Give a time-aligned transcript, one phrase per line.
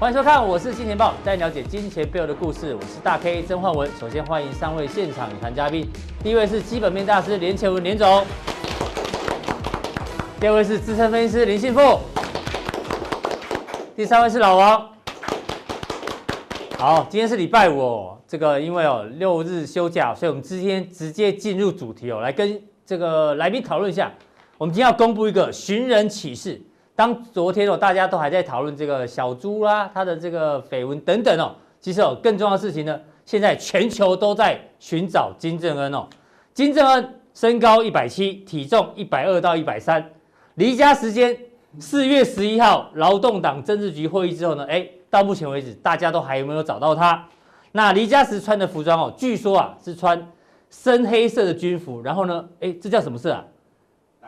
[0.00, 2.74] 欢迎收看，我是金钱爆，带你了解金钱背后的故事。
[2.74, 3.86] 我是大 K 曾焕文。
[4.00, 5.86] 首先欢迎三位现场与谈嘉宾，
[6.24, 8.24] 第一位是基本面大师连前文连总，
[10.40, 12.00] 第二位是资深分析师林信富，
[13.94, 14.88] 第三位是老王。
[16.78, 24.10] 好，今天是礼拜五哦，这个因为哦六日休假，所以我们今天直接进入主题哦，来跟这个来宾讨论一下。
[24.56, 26.58] 我们今天要公布一个寻人启事。
[27.00, 36.06] 当昨天哦，大家都还在讨论这个小猪啦，他的这个绯闻等等哦，其实哦，更重要的事情呢，现在全球都在寻找金正恩哦。
[36.52, 40.10] 金正恩身高一百七，体重一百二到一百三，
[40.56, 41.34] 离家时间
[41.78, 47.26] 四月十一号劳动党政治局会议之后呢，哎，到目前为止大家都还有没有找到他？
[47.72, 50.30] 那离家时穿的服装哦，据说啊是穿
[50.68, 53.42] 深黑色的军服，然后呢，哎，这叫什么色啊？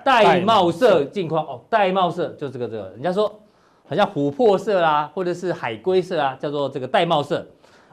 [0.04, 3.40] 玳瑁色镜框哦，玳瑁色就这个这个，人家说
[3.88, 7.46] 好像琥珀色啦，或者是海龟色啊，叫做这个玳瑁色。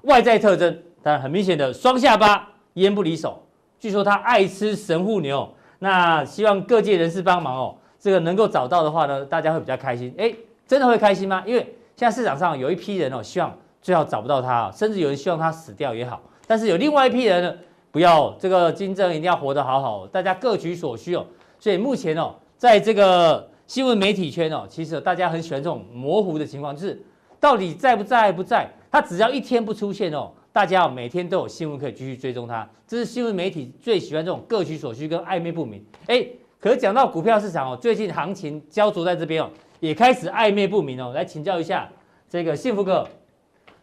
[0.04, 3.44] 外在特征当然很明显的双下巴，烟不离手。
[3.80, 5.50] 据说他爱吃神户牛，
[5.80, 10.14] 那希望各界人士帮忙哦，这个能够找到的话呢，大家会比较开心。
[10.18, 10.34] 哎，
[10.68, 11.44] 真的会开心吗？
[11.46, 11.62] 因为
[11.96, 16.22] 现在市场上有一批人哦，希望最好找不到他，甚至有人希望他死掉也好。
[16.48, 17.54] 但是有另外一批人呢，
[17.92, 21.26] 不要这个金正一定要活得好好，大家各取所需哦。
[21.60, 27.00] 所以目前哦，在这个新闻媒体圈哦，其实大家很喜欢这种模糊的情况，就是
[27.40, 32.68] 到底在不在不在，他只要一天不出现哦，大家哦每天都有新闻可以继续追踪他。
[32.88, 35.84] 这是新闻媒体最喜欢这种各取所需跟暧昧不明。
[36.08, 36.26] 哎，
[36.60, 39.50] 可是讲到股票市场哦，最近行情焦灼在这边哦，
[39.80, 41.12] 也开始暧昧不明哦。
[41.14, 41.88] 来请教一下
[42.30, 43.08] 这个幸福哥，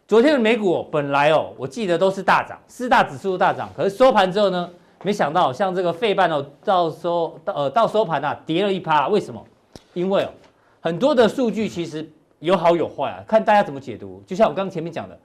[0.09, 4.71] 昨天的美股哦，本来哦，我记得都是大涨，四大指数都大涨，可是收盘之后呢？
[5.07, 9.41] 没想到像这个费半哦，到收到呃到收盘啊跌了一趴，为什么？
[9.95, 10.29] 因为哦
[10.81, 14.21] 很多的数据其实有好有坏啊，看大家怎么解读。
[14.27, 15.17] 就像我刚刚前面讲的，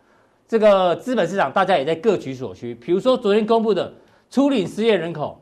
[0.48, 2.76] 这个资本市场大家也在各取所需。
[2.76, 3.92] 比如说昨天公布的
[4.30, 5.42] 初领失业人口，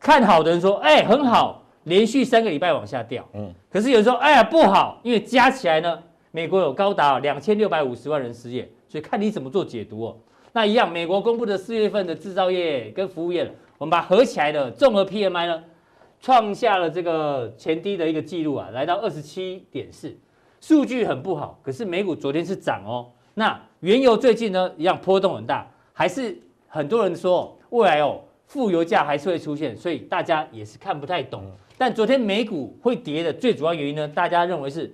[0.00, 3.24] 看好的人说哎很好，连续三个礼拜往下掉。
[3.34, 3.54] 嗯。
[3.70, 5.96] 可是有人说哎呀不好，因为加起来呢，
[6.32, 10.16] 美国有高达两千六百五十万人失业，所以看你怎么做解读哦。
[10.56, 13.46] 那一样，美国公布的四月份的制造业跟服务业。
[13.76, 15.62] 我们把合起来的综合 PMI 呢，
[16.18, 20.16] 创下了这个前低的一个记录啊，来到二十七点四，
[20.62, 21.60] 数据很不好。
[21.62, 23.06] 可是美股昨天是涨哦。
[23.34, 26.34] 那原油最近呢，一样波动很大，还是
[26.68, 31.44] 很多人说未来哦，负油价还是会出现，所以大家也是看不太懂。
[31.76, 34.90] 但昨天美股会跌的最主要原因呢，大家认为是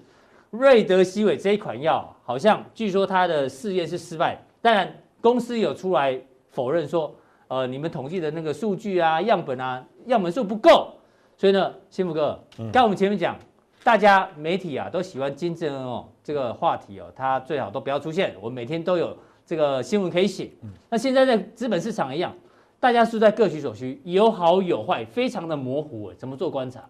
[0.51, 7.15] 瑞德西韦这一款药，好像据说它的试验是失败，当然公司有出来否认说。
[7.49, 10.94] 呃，你们统计的那个数据啊、样本啊、样本数不够，
[11.37, 13.37] 所以呢，幸福哥，刚、嗯、我们前面讲，
[13.84, 20.50] 大家媒体啊都喜欢金正恩哦这个话题哦，他最好都不要出现，我们每天都有这个新闻可以写。
[20.62, 22.34] 嗯、那现在在资本市场一样，
[22.81, 26.83] 大家是在各取所需，有好有坏，非常的模糊，怎么做观察？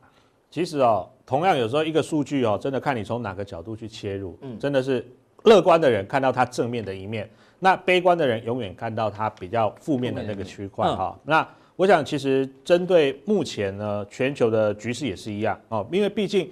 [0.48, 5.04] 其实哦，同样有时候一个数据哦，真的看你从哪个角度去切入，嗯，真的是
[5.44, 7.28] 乐观的人看到它正面的一面。
[7.58, 11.16] 那悲观的人永远看到它比较负面的那个区块哈。
[11.24, 16.50] 那我想，其实针对目前呢，全球的局势也是一样哦，因为毕竟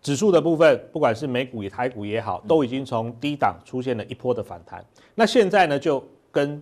[0.00, 4.84] 指数的部分，不管是美股也台股也好，都已经从低档出现了一波的反弹。
[5.14, 6.60] 那现在呢，就跟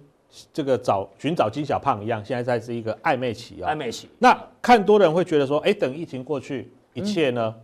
[0.53, 3.71] 这个找寻找金小胖一样，现在在是一个暧昧期啊。
[3.71, 4.09] 暧昧期。
[4.19, 7.55] 那看多的人会觉得说，哎，等疫情过去，一切呢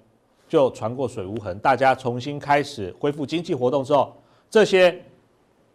[0.49, 4.17] 就船过水无痕，大家重新开始恢复经济活动之后，
[4.51, 5.03] 这些。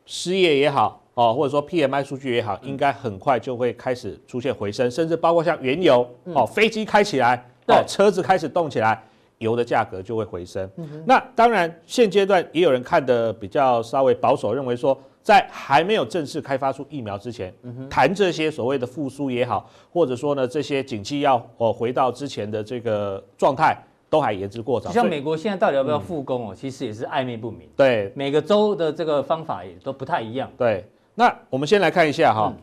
[0.03, 7.35] 失业也好，哦，或者说 PMI 数据也好，应该很快就会开始出现回升，甚至包括像原油，哦，飞机开起来，
[7.67, 9.01] 哦，车子开始动起来，
[9.37, 10.69] 油的价格就会回升。
[11.05, 17.53] 那当然，现阶段也有人看的比较稍微保守，认为说，在还没有正式开发出疫苗之前，
[17.89, 23.77] 谈这些所谓的复苏也好，或者说呢，这些景气要哦回到之前的这个状态。
[24.11, 24.91] 都还言之过早。
[24.91, 26.53] 像美国现在到底要不要复工哦？
[26.53, 27.69] 嗯、其实也是暧昧不明。
[27.77, 30.51] 对，每个州的这个方法也都不太一样。
[30.57, 30.85] 对，
[31.15, 32.61] 那我们先来看一下哈，嗯、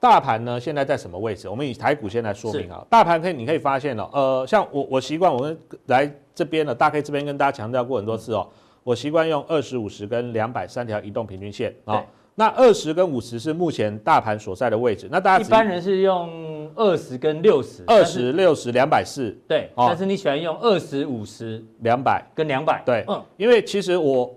[0.00, 1.48] 大盘呢现在在什么位置？
[1.48, 2.84] 我们以台股先来说明啊。
[2.90, 5.56] 大盘可以，你可以发现哦，呃，像我我习惯我们
[5.86, 8.52] 来这边呢，大概这边跟大家强调过很多次哦，嗯、
[8.82, 12.04] 我习惯用二十五十跟两百三条移动平均线啊。
[12.38, 15.08] 那二十跟五十是目前大盘所在的位置。
[15.10, 19.36] 那大家一般人是用二十跟六十，二十六十两百四。
[19.48, 22.80] 对，但是你喜欢用二十五十两百跟两百。
[22.86, 24.32] 对，嗯，因为其实我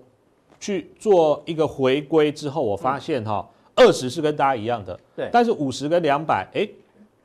[0.58, 6.68] 去做一个回归之后，我发现哈，二十是跟大家一样的，对，但是五十跟两百，哎，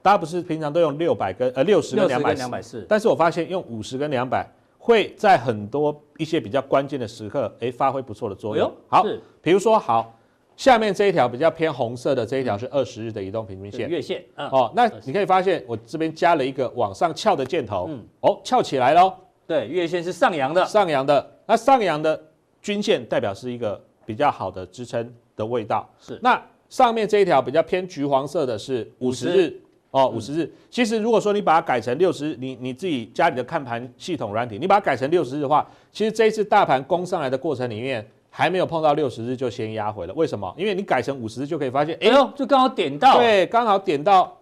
[0.03, 4.47] 大家不是平常都用六百跟呃六十跟两百四，但是我发现用五十跟两百，
[4.77, 8.71] 会在很多一些比较关键的时刻，哎，发挥不错的作用。
[8.87, 9.03] 好，
[9.41, 10.13] 比如说好。
[10.57, 14.25] 下面这一条比较偏红色的这一条是二十日的移动平均线，月线。
[14.35, 19.13] 哦，那你可以发现我这边加了一个往上翘的箭头，嗯，哦，翘起来喽。
[19.45, 21.31] 对，月线是上扬的，上扬的。
[21.45, 22.19] 那上扬的
[22.59, 25.87] 均线代表是一个比较好的支撑的味道。
[25.99, 26.19] 是。
[26.23, 29.61] 那上面这一条比较偏橘黄色的是五十日，
[29.91, 30.51] 哦，五十日。
[30.71, 38.03] 其实如果说你把它改成六十日，你你自己家里的看盘系统软体，你把它改成六十日的话，其实这一次大盘攻上来的过程里面。
[38.29, 40.53] 还没有碰到六十日就先压回了，为什么？
[40.57, 44.37] 因为你改成五十日就可以发现，哎呦，就刚好点到，对，刚好点到，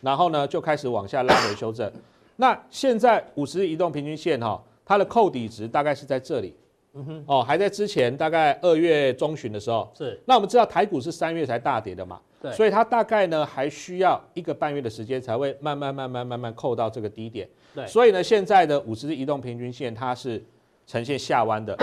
[0.00, 1.90] 然后呢就开始往下拉回修正。
[2.36, 6.54] 那现在五十日移动平均线哈，它的扣底值大概是在这里，
[6.94, 10.20] 嗯哼，哦，还在之前大概二月中旬的时候，是。
[10.24, 17.86] 那我们知道台股是三月才大跌的嘛，对，所以它大概呢还需要一个半月的时间才会慢慢慢慢慢慢扣到这个低点，对。
[17.86, 20.42] 所以呢，现在的五十日移动平均线它是
[20.86, 21.78] 呈现下弯的。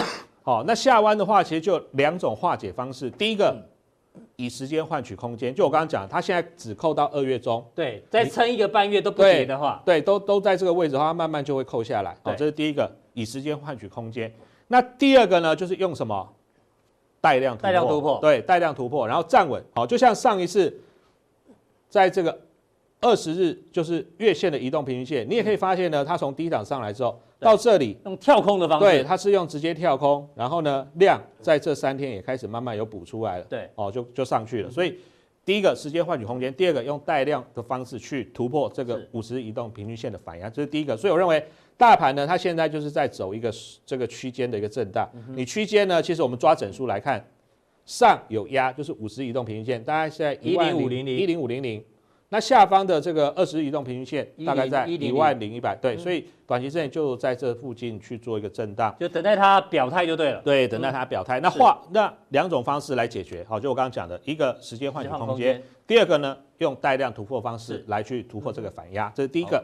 [0.48, 3.10] 好，那下弯的话，其实就两种化解方式。
[3.10, 3.54] 第一个，
[4.38, 12.16] 以时间换取空间，就我刚刚讲，它现在只扣到二月中，对，再撑一个半月都不跌的话，对，对，都都在这个位置的话，慢慢就会扣下来。
[12.24, 14.34] 好，这是第一个，以时间换取空间。
[14.70, 16.26] 那第二个呢，就是用什么？
[17.20, 19.62] 带量突破，带量突破，对，带量突破，然后站稳。
[19.76, 20.74] 好，就像上一次，
[21.90, 22.40] 在这个
[23.02, 27.20] 二十日，就是月线的移动平均线，你也可以发现呢，它从低档上来之后。
[27.40, 34.72] 到这里用跳空的方式，对，它是用直接跳空，然后呢，量在这三天也开始慢慢有补出来了，对，哦，就就上去了。
[34.72, 34.98] 所以
[35.46, 40.98] 第一个时间换取空间，第二个用带量的方式去突破这个五十移动平均线的反压，这是第一个。
[40.98, 41.44] 所以我认为
[41.78, 43.54] 大盘呢，它现在就是在走一个
[43.86, 45.08] 这个区间的一个震荡。
[45.36, 47.24] 你区间呢，其实我们抓整数来看，
[47.86, 51.84] 上有压，就是五十移动平均线，大概是在一零五零零一零五零零。
[52.30, 60.42] 那下方的这个二十日移动平均线大概在一万零一百，对，所以短期之内就在这附近去做一个震荡，就等待它表态就对了。
[60.42, 61.40] 对，等待它表态。
[61.40, 69.64] 那画那两种方式来解决，好，就我刚刚讲的一个时间换取空间，第二个呢用带量突破方式来去突破这个反压，这是第一个。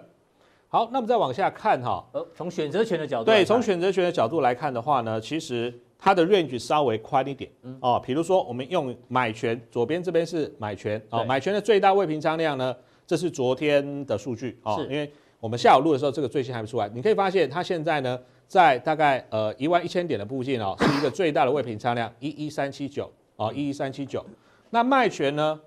[0.69, 5.73] 好，那么再往下看哈，呃，从选择权的角度，对，从选择权的角度来看的话呢，其实。
[6.03, 12.75] 它的 range 稍微宽一点，哦，比如说我们用买权，左边这边是买权，哦，买权的最大未平仓量呢，
[13.07, 15.09] 这是昨天的数据，哦，因为
[15.39, 18.19] 我们下午录的时候，这个最新还没出来，你可以发现它现在呢，
[18.49, 24.25] 在大概呃一万一千点的附近哦，是一个最大的未平仓量一一三七九，哦，一一三七九，
[24.71, 25.57] 那卖权呢？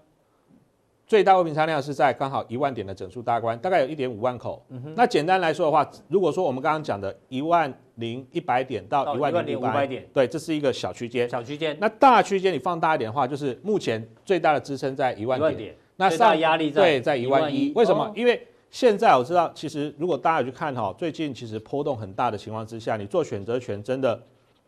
[1.06, 4.60] 最大未平仓量是在刚好一万点的整数大关，大概有一点五万口。
[4.70, 11.28] 嗯、那简单来说的话，如果说我们刚刚讲的一万零一百点到一万零五百点，对，这是一个小区间。
[11.30, 11.76] 小区间。
[11.80, 15.56] 那大区间你放大一点的话，就是目前最大的支撑在一万点。
[15.56, 17.72] 点那上压力在对在一万一。
[17.76, 18.04] 为什么？
[18.04, 24.20] 哦、因为现在我知道，其实如果大家有去看哈，最近其实波动很大的情况之下，你做选择权真的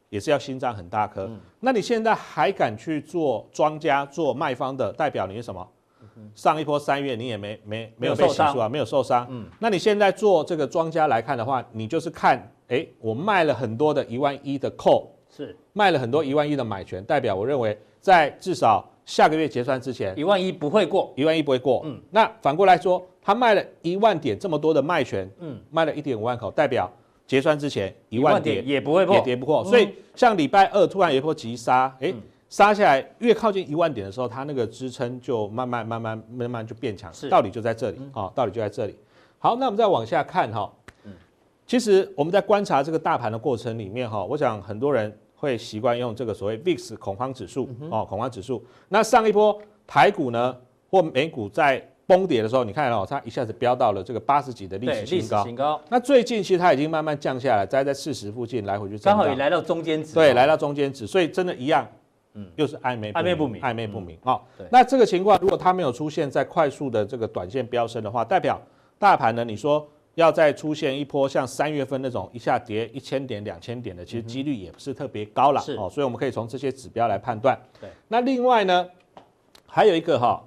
[0.08, 1.24] 也是要心脏很大颗。
[1.24, 5.68] 嗯、那你现在还敢去做庄家做卖方的，代表你是什么？
[6.34, 9.26] 上一波三月你也没没没有被洗出啊，没有受伤。
[9.30, 12.36] 嗯，那你现在做这个庄家来看的话，你就是看，
[12.68, 15.56] 哎、欸，我卖了很多的一万一的 call，是。
[15.72, 21.82] 卖了很多一万一的买权，代表我认为在至少下个月结算之前，一万一不会过，一万一不会过。
[21.84, 26.90] 嗯，那反过来说，他卖了一万点这么多的卖权，嗯，卖了一点五万口，代表
[27.26, 29.64] 结算之前一万点也不会破，也跌不破。
[29.64, 32.12] 所以像礼拜二突然有一波急杀，哎、
[32.48, 38.96] 杀下来越靠近一万点的时候，它那个支撑就慢慢慢慢慢慢就变强，是道理就在这里啊，道理就在这里。
[39.38, 40.72] 好，那我们再往下看哈，
[41.04, 41.12] 嗯，
[41.66, 48.64] 其实我们在观察这个大盘的过程里面哈，我想很多人会习惯用这个所谓 VIX 恐慌指数哦，恐慌指数。
[48.88, 50.56] 那上一波台股呢
[50.90, 55.78] 或美股在崩跌的时候，你看哦，它一下子飙到了这个八十几的历史新高，新高。
[55.90, 61.86] 那最近其实它已经慢慢降下来，在在四十附近来回就，刚好也来到中间值，对，来到中间值，所以真的一样。
[62.38, 64.16] 嗯，又是暧昧暧昧不明，暧昧不明。
[64.22, 68.60] 好，那这个情况如果它没有出现在快速的这个短线飙升的话，代表
[68.96, 75.60] 大盘呢，你说要再出现一波像三月份那种一下跌一千点、两千点的，其实几率也不是特别高了。
[75.76, 77.58] 哦，所以我们可以从这些指标来判断。
[77.80, 78.88] 对，那另外呢，
[79.66, 80.40] 还有一个哈，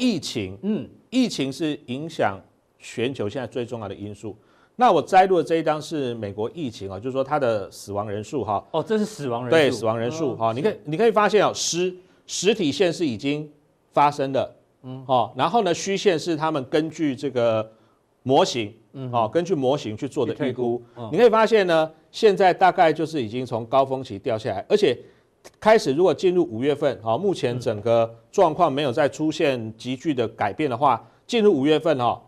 [0.00, 2.40] 疫情，嗯，疫情是影响
[2.80, 4.36] 全球现在最重要的因素。
[4.74, 8.64] 那我摘录的这一张是美国疫情啊，就是说它的死亡人数哈。
[8.70, 9.56] 哦，这是死亡人数。
[9.56, 11.94] 对，死亡人数哈，你可以你可以发现哦，实
[12.26, 13.48] 实体线是已经
[13.92, 17.70] 发生的，嗯，哦，然后呢，虚线是他们根据这个
[18.22, 20.82] 模型，嗯，哦，根据模型去做的预估。
[21.10, 24.98] 你可以发现呢，现在大概就是已经从高峰期掉下来，而且
[25.60, 32.20] 开始如果进入五月份，好，目前整个状况没有再出现急剧的改变的话，进入五月份哈。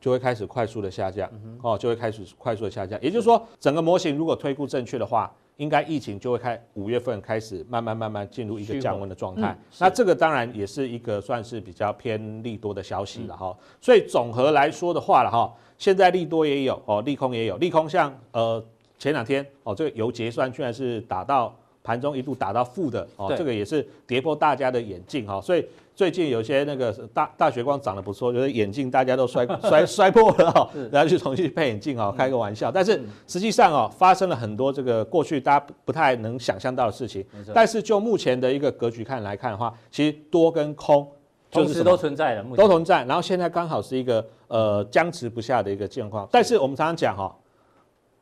[0.00, 1.30] 就会开始快速的下降，
[1.62, 3.00] 哦，就会开始快速的下降。
[3.02, 9.54] 也就是说，整个模型如果推估正确的话，应该疫情就会开五月份开始慢慢慢慢进入一个降温的状态。
[9.78, 13.54] 那这个当然也是一个算是比较偏利多的消息了哈。
[13.78, 17.58] 所以总和来说的话了哈，现在利多也有哦，利空也有。
[17.58, 18.64] 利空像呃
[18.98, 25.40] 前两天哦，这个油结算居然是打到盘中一度打到负的哦，这个也是跌破大家的眼镜哈。
[25.40, 25.64] 所以。
[25.92, 32.72] 最近有些那个大大学光长得不错，就是眼镜大家都摔 摔摔破了哈，然后去重新配眼镜哈，开个玩笑。
[32.72, 37.22] 但是实际上哦，发生了很多这个过去大家不太能想象到的事情。
[37.52, 41.06] 但是就目前的一个格局看来看的话，其实多跟空
[41.50, 43.04] 就是都存在的，都存在。
[43.04, 46.26] 然后现在刚好是一个呃僵持不下的一个状况。
[46.32, 47.36] 但是我们常常讲哈，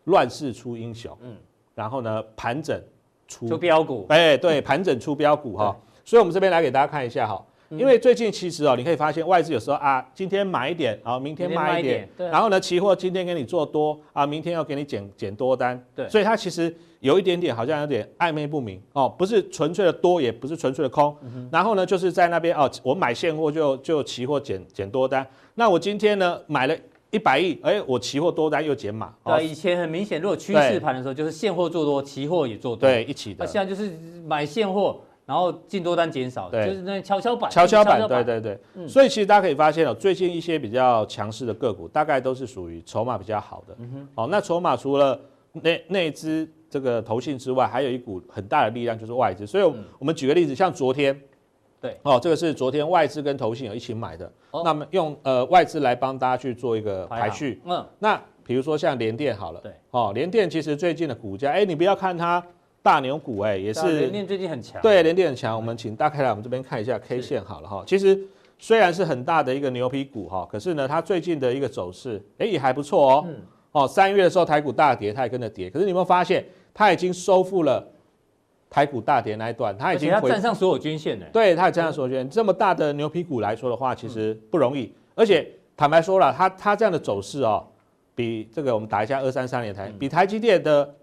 [0.06, 1.36] 乱世出英雄，嗯，
[1.76, 2.76] 然后呢盘整
[3.28, 5.76] 出出飙股，哎对，盘整出标股哈。
[6.04, 7.44] 所以我们这边来给大家看一下哈。
[7.70, 21.14] 因为最近其实哦，你可以发现外资有时候啊，今天买一点，然后明天卖一点，然后呢，期货今天给你做多啊，明天要给你减减多单，对，所以它其实有一点点好像有点暧昧不明哦，不是纯粹的多，也不是纯粹的空，
[21.52, 26.74] 然后呢，就是在那边哦，我买现货就就期货减减多单，那我今天呢买了
[27.10, 33.96] 一百亿，哎，我期货多单又减码，对，以前很明显，如果趋势盘的时候，就是现货做多，期货也做多，对，一起的，那现在就是
[34.26, 35.00] 买现货。
[35.28, 38.58] 然后进多单减少，对，就是那跷跷板，跷跷板，对对对。
[38.76, 43.76] 嗯、所以其实大家可以发现哦，最近一些比较强势的个股，大概都是属于筹码比较好的。
[43.78, 44.08] 嗯哼。
[44.14, 45.20] 哦，那筹码除了
[45.52, 49.46] 内内资这个投信之外，还有一股很大的力量就是外资。
[49.46, 51.14] 所以，我们举个例子，像昨天，
[51.80, 54.30] 对，哦，这个是昨天外资跟投信有一起买的。
[54.50, 54.62] 哦。
[54.64, 57.60] 那么用呃外资来帮大家去做一个排序。
[57.64, 57.86] 嗯。
[57.98, 62.44] 那比如说像联电好了，对，哦，联电其实最近的股价，哎，你不要看它。
[62.80, 65.54] 大牛股哎，也是联电最近很强，对，联电很强。
[65.54, 67.82] 我们请大家来我们这边看一下 K 线好了哈。
[67.84, 68.18] 其实
[68.56, 73.26] 虽然是很大的一个牛皮股哈，可是呢，它最近的一个走势哎也还不错哦。
[73.72, 75.68] 哦，三月的时候台股大跌，它也跟着跌。
[75.68, 76.42] 可是你有没有发现，
[76.72, 77.86] 它已经收复了
[78.70, 81.26] 台股大跌那一段，它已经站上所有均线了。
[81.32, 82.28] 对，它也站上所有均线。
[82.28, 84.92] 这么大的牛皮股来说的话，其实不容易。
[85.14, 87.66] 而且坦白说了，它它这样的走势哦，
[88.14, 90.94] 比这个我们打一下二三三年台，比台积电的。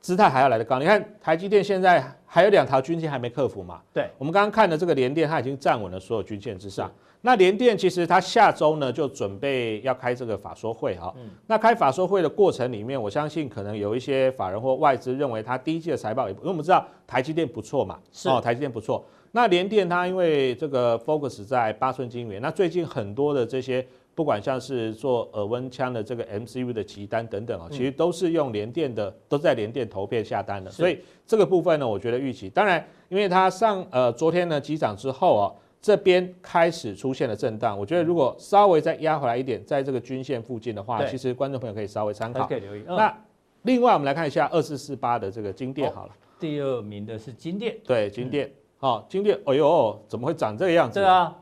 [0.00, 3.80] 姿态还要来得高，你看台积电现在还有两条均线还没克服嘛？
[3.92, 6.88] 对，我们刚刚看的这个联电，它已经站稳了所有均线之上。
[7.20, 11.12] 那联电其实它下周呢就准备要开这个法说会哈。
[11.16, 11.30] 嗯。
[11.46, 19.04] 那开法说会的过程里面，我相信可能有一些法人或外资认为它第一季的财报也，因为我们知道台积电不错嘛，是哦，台积电不错。
[19.32, 23.86] 那联电它因为这个 focus 在八寸晶圆，那最近很多的这些。
[24.14, 32.50] 不管像是做耳温枪的这个 MCU 的急单等等啊，其实都是用联电的，都在联电投片下单的，所以这个部分呢，我觉得预期。
[32.50, 35.46] 当然，因为它上呃昨天呢急涨之后啊，
[35.80, 42.46] 这边开始出现了震荡，我觉得如果稍微再压回来一点，在这个均线附近的话，其实观众朋友可以稍微参考。
[42.46, 42.82] 可以留意。
[42.86, 43.16] 那
[43.62, 51.00] 另外我们来看一下二四四八的这个金店好了，第二名的是金店，对金店，好金店，哎呦，怎么会长这个样子？
[51.00, 51.36] 对啊。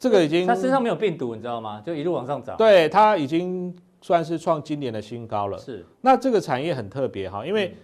[0.00, 1.82] 这个已经，它身上没有病毒，你知道吗？
[1.84, 2.56] 就一路往上涨。
[2.56, 5.58] 对，它已经算是创今年的新高了。
[5.58, 5.84] 是。
[6.00, 7.74] 那这个产业很特别哈，因为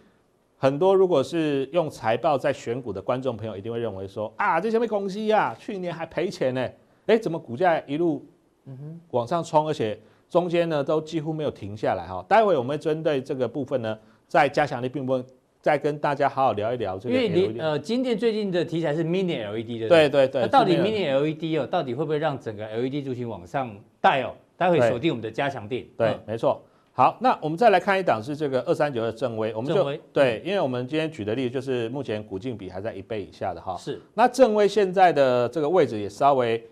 [0.65, 6.67] 很多如果是用财报在选股的观众朋友，一定会认为说啊，这什么公司呀，去年还赔钱呢？
[7.05, 8.25] 哎，怎么股价一路
[9.11, 12.25] 往上冲，而且中间呢都几乎没有停下来哈？
[12.27, 15.23] 待会我们针对这个部分呢，在加强力并不。
[15.61, 20.43] 再跟大家好好聊一聊这个，因为你呃，今天最近的题材是 Mini LED 的，对对对。
[20.43, 24.35] 那到底 Mini LED 哦，到底会不会让整个 LED 族群往上带哦？
[24.59, 25.87] 待会锁定我们的加强店。
[25.97, 26.63] 对，没错。
[26.97, 33.77] 好，那我们再来看一档是这个二三九的正威，我们就对，因为我们今天举的例子就是目前股净比还在一倍以下的哈。
[33.77, 34.01] 是。
[34.15, 36.65] 那正威现在的这个位置也稍微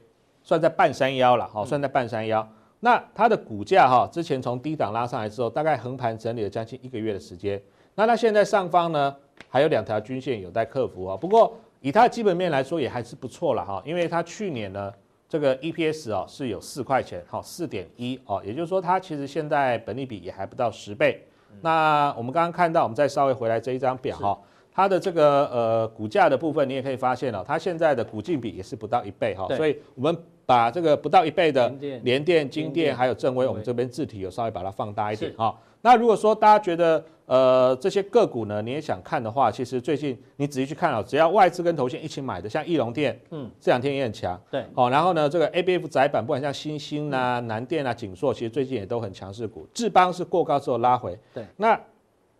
[0.44, 2.48] 算在半山腰了，哈，算在半山腰。
[2.78, 7.60] 那它的股价哈，之前从低档拉上来之后，大概横盘整理了将近一个月的时间。
[7.96, 9.16] 那它现在上方呢，
[9.48, 11.16] 还有两条均线有待克服啊。
[11.16, 13.82] 不过以它的基本面来说，也还是不错了哈。
[13.84, 14.92] 因为它去年呢，
[15.32, 21.26] 这个 EPS 哦是有四块钱，好四点一哦，也就是说它其实现在本利比也还不到十倍。
[21.62, 24.38] 那我们刚刚看到，我们再稍微回来这一张表哈，
[24.70, 29.48] 它的这个呃股价的部分，你也可以发现哦，它现在的股净比也是不到一倍哈。
[29.56, 31.66] 所以我们把这个不到一倍的
[32.02, 35.58] 联电、金电还有正威，我们这边字体有稍微把它放大一点哈。
[35.80, 49.66] 那如果说大家觉得呃这些个股呢，你也想看的话，其实最近你仔细去看哦，只要外资跟投信一起买的，像义隆电，嗯，这两天也很强，对，好，然后呢这个 ABF 窄板，不管像新兴啊、南电啊、景硕，其实最近也都很强势股。
[49.72, 51.80] 智邦是过高之后拉回，对，那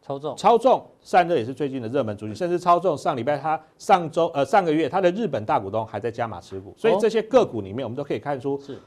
[0.03, 8.79] 超重超重散热也是最近的热门主题，甚至超重上礼拜它上周呃上个月它的日本大股东还在加码持股，所以这些个股里面我们都可以看出是。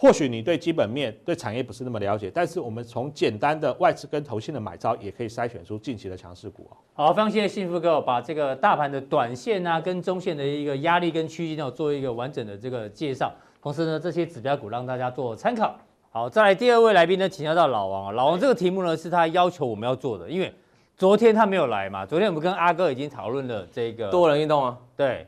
[0.00, 6.76] 或许你对基本面、对产业不是那么了解，但是我们从简单的外资跟投信的买招，也可以筛选出近期的强势股哦。
[6.94, 13.30] 好，非常谢谢幸福哥把这个大盘的短线啊跟中线的一个压力跟区间呢做一个完整的这个介绍，
[13.62, 15.78] 同时呢这些指标股让大家做参考。
[16.10, 20.50] 好，再来第二位来宾呢，请教到老王啊，老王这个题目呢是他要求我们要做的，因为
[20.96, 25.26] 昨天他没有来嘛，昨天我们跟阿哥已经讨论了这个多人运动啊，对。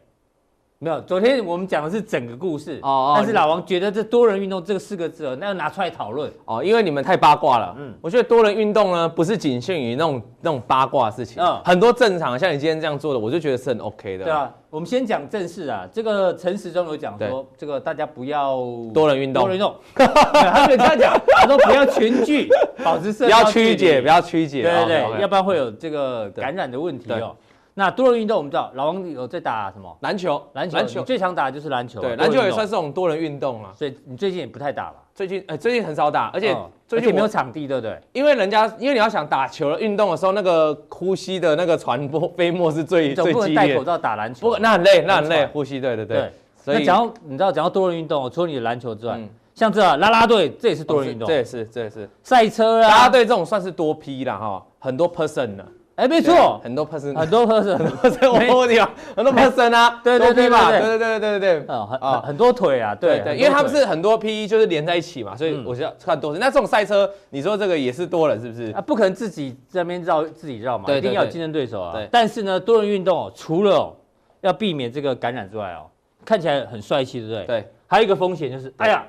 [0.82, 6.28] 没有，昨天我们讲的是整个故事哦，但是老王觉得这多人运动这个四个字哦，那要拿出来讨论。
[6.44, 7.72] 哦，因为你们太八卦了。
[7.78, 14.24] 嗯，我觉得多人运动呢，不是仅限于那种那种八卦的事情，嗯，很多正常，像你今天这样做的，我就觉得是很 OK 的。
[14.24, 18.56] 对啊，我们先讲正事啊，这个陈时中有讲说，这个大家不要
[18.92, 22.48] 多人运动，多人运动，他没有这样讲，他说不要群聚，
[22.82, 27.36] 保持社交，不要曲解，不要曲解，对对对，要不然会有这个感染的问题哦。
[27.74, 29.96] 那多人运动，我们知道老王有在打什么？
[30.00, 32.00] 篮球，篮球，篮球最常打的就是篮球。
[32.00, 33.72] 对，篮球也算是这种多人运动啊。
[33.74, 34.94] 所以你最近也不太打了。
[35.14, 37.98] 最近，哎，最近很少打，而且最近没有场地，对不对？
[38.12, 43.34] 因为人家，因为你要想打球的运动的时候，那个呼吸的那个传播 飞沫是最最激烈。
[43.34, 44.50] 不能戴口罩打篮球。
[44.50, 46.30] 不，那很累，那很累，呼吸，对对对。
[46.56, 49.18] 所以，那讲到你知道，讲到多人运动，除了你的篮球之外，
[49.54, 51.26] 像这啦啦队，这也是多人运动。
[51.26, 52.08] 这也是，这也是。
[52.22, 55.66] 赛车啊，啦啦队这种算是多批了哈，很多 person 的。
[55.94, 60.70] 哎，没错，很多 person，很多 person，很多 person，我问问你啊，很多 person 啊， 对对对吧？
[60.70, 60.98] 对对。
[60.98, 66.40] 对对对对，啊，很很多腿啊，对对，因为他们是很多 PE，，就是连在一起嘛，所以我就要看多人。
[66.40, 68.72] 那这种赛车，你说这个也是多人是不是？
[68.72, 71.92] 啊，不可能自己在那边绕自己绕嘛，一定要有竞争对手啊。
[71.92, 73.94] 对，但是呢，多人运动哦，除了
[74.40, 75.86] 要避免这个感染之外哦，
[76.24, 77.46] 看起来很帅气，对不对？
[77.46, 79.04] 对，还有一个风险就是，哎呀，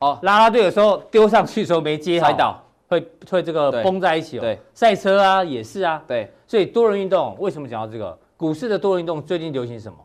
[0.00, 2.60] 哦，拉拉队有时候丢上去的时候没接好，摔倒。
[3.00, 4.40] 会会这个绷在一起哦。
[4.40, 6.02] 对，赛车啊也是啊。
[6.06, 9.98] 对，所以多人运动为什么讲到这个股市的多人运动最近流行什么？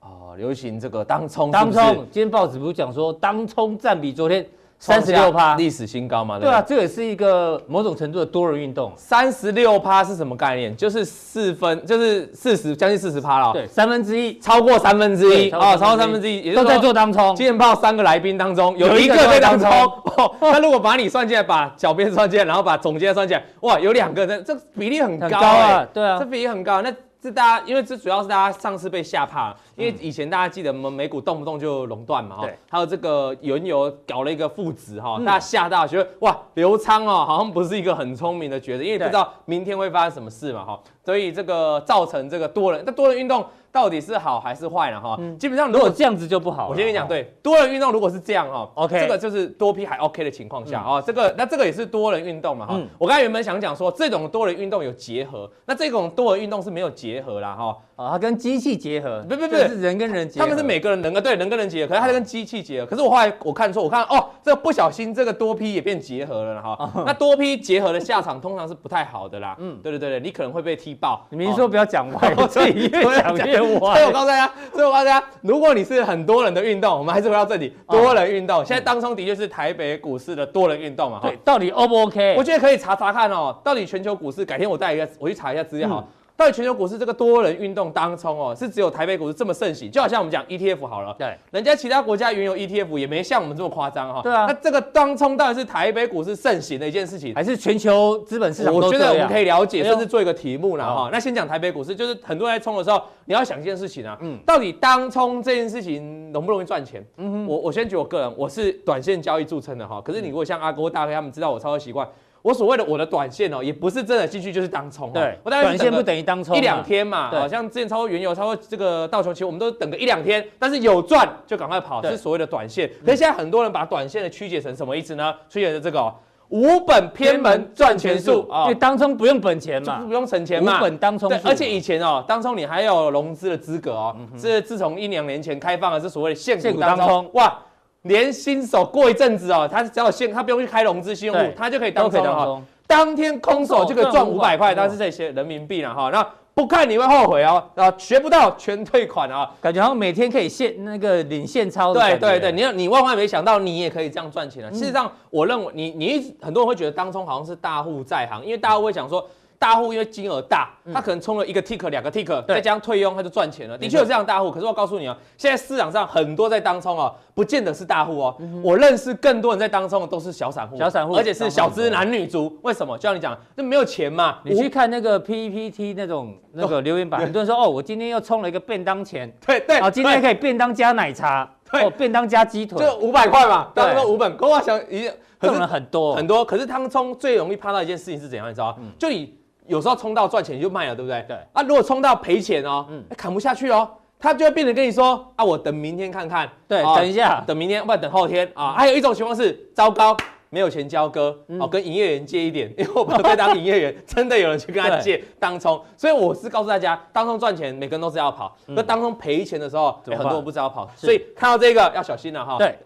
[0.00, 1.50] 哦，流行这个当冲。
[1.50, 4.46] 当冲，今天报纸不是讲说当冲占比昨天。
[4.78, 6.38] 三十六趴，历史新高嘛？
[6.38, 8.92] 对啊，这也是一个某种程度的多人运动。
[8.96, 10.76] 三十六趴是什么概念？
[10.76, 13.52] 就是四分，就是四十，将近四十趴了。
[13.52, 17.34] 对，三分之一，超过三分之一啊，超过三分之一，也都在做当冲。
[17.34, 19.70] 今天报三个来宾当中，有一个在当冲。
[20.40, 25.86] 那如果把你算进来，把小编算进来，然后把总监算进来，哇，有两个人，这比例很高啊。
[25.92, 26.82] 对啊，这比例很高。
[26.82, 26.92] 那
[27.24, 29.56] 是大家，因为这主要是大家上次被吓怕了。
[29.76, 45.00] 因为以前大家记得我们美股动不动就垄断嘛，哈，还有这个原油搞了一个负值，哈，大家吓到觉得哇，刘仓哦，好像不是一个很聪明的决定，因为不知道明天会发生什么事嘛，哈，所以这个造成这个多人，那多人运动到底是好还是坏了？
[45.00, 46.68] 哈，基本上如果这样子就不好。
[46.68, 60.46] 我先跟你讲，对，多人运动如果是这样哈，OK，这个就是多批还 OK 的情况下啊，这个那这个也是多人运动嘛，哈，我刚才原本想讲说这种多人运动有结合，那这种多人运动是没有结合啦，哈，啊，它跟机器结合，不不不，是人跟人结合。
[60.46, 62.86] 他们是每个人人啊，对人跟人结合，可是他是跟机器结合。
[62.86, 66.92] 可是我后来我看错，我看哦，这个不小心这个多批也变结合了哈。
[67.04, 69.56] 那多批结合的下场通常是不太好的啦。
[69.58, 71.26] 嗯，对对对对，你可能会被踢爆。
[71.28, 73.63] 你明说不要讲歪，我自己越讲越歪。
[73.78, 78.64] 所以我告诉大家，所以我告诉大家，如果你是很多人的运动，我们还是回到这里，多人运动。
[78.64, 81.20] 现在当中的确是台北股市的多人运动嘛。
[81.22, 82.34] 对，到底 O 不 OK？
[82.36, 86.04] 我觉得可以查查看哦，到底全球股市，改天我带一个，我去查一下资料哈。
[86.36, 89.88] 到底全球股市这个多人运动当冲哦，是只有台北股市这么盛行？
[89.88, 94.20] 就好像我们讲 ETF 好了，对，人家其他国家原油 ETF 也没像我们这么夸张哈。
[94.20, 98.74] 对啊，那这个当冲到底是台北股市盛行的一件事情，还是全球资本市场？
[98.74, 101.08] 我觉得我们可以了解，甚至做一个题目了哈。
[101.12, 107.04] 那先讲台北股市，就是很多人在冲的时候，你要想一件事情啊，嗯，到底当冲这件事情容不容易赚钱？
[107.16, 110.00] 嗯哼，我我先举我个人，我是短线交易著称的哈。
[110.04, 112.08] 可是你如果像阿哥大飞他们知道我操作习惯。
[112.44, 115.10] 我所谓的我的短线哦，也不是真的进去就是当冲。
[115.14, 117.30] 对，我短线不等于当冲，一两天嘛。
[117.30, 122.86] 好像之前超过原油、超过这个道琼，其实我们都等个一两天，但是有赚就赶快跑，是所谓的短线。
[123.02, 125.34] 可是现在很多人把短线的曲解成什么意思呢？
[125.48, 126.14] 曲解成这个
[126.50, 130.76] 无本偏门赚钱术啊，因为当冲不用本钱嘛，不用存钱嘛。
[130.76, 137.58] 无本当冲，对，而且以前哦，当冲你还有融资的资格哦，是自从一两年前开放了，是所谓的现股当冲，哇。
[138.04, 142.62] 连新手过一阵子哦，他只要现，他不用去开融资信用户，他就可以当冲哈。
[142.86, 146.10] 当天空手就可以赚五百块，但是这些人民币了哈。
[146.10, 151.92] 那不看你会后悔哦，啊，学不到全退款啊，感觉好像每天可以现那个领现钞。
[151.92, 154.70] 对对对，你要你万万没想到你也可以这样赚钱啊。
[154.70, 159.26] 事实上，我认为你你一很多人会觉得当冲好像是大户在行，因为大家会想说。
[159.64, 163.78] 大户因为金额大，他可能充了一个 tick 两个 tick，再加上退佣，他就赚钱了。
[163.78, 168.36] 的确有这样大户，可是我告诉你啊，现在市场上很多在当冲哦，不见得是大户哦。
[168.62, 172.54] 我认识更多人在当冲的都是小散户，小散户，而且是小资男女族。
[172.60, 172.94] 为什么？
[172.98, 174.40] 就像你讲，那没有钱嘛。
[174.44, 181.50] 你去看那个 PPT 那种那个留言板，很多人说哦，我今天又充了一个便当钱，对对，啊，今天可以便当加奶茶。
[181.72, 186.44] 哦，便当加鸡腿，就五百块嘛，当中五本，跟我想一样，赚了很多很多。
[186.44, 188.48] 可是当冲最容易怕到一件事情是怎样？
[188.48, 188.76] 你知道吗？
[188.96, 189.34] 就你
[189.66, 191.24] 有时候冲到赚钱你就卖了，对不对？
[191.28, 191.36] 对。
[191.52, 196.48] 啊，如果冲到赔钱哦，嗯，砍不下去哦，他就会变成跟你说啊，我等明天看看。
[196.68, 198.74] 对，等一下，等明天，不然等后天啊。
[198.76, 200.16] 还有一种情况是，糟糕。
[200.50, 212.56] 没有钱交割，哦，跟营业员借一点， 因为我不会当营业员， 真的有人去跟他借当冲，所以我是告诉大家，当冲赚钱，每个人都是要跑，那当冲赔钱的时候，很多人不知道跑，所以看到这个要小心了哈。
[212.56, 212.78] 对，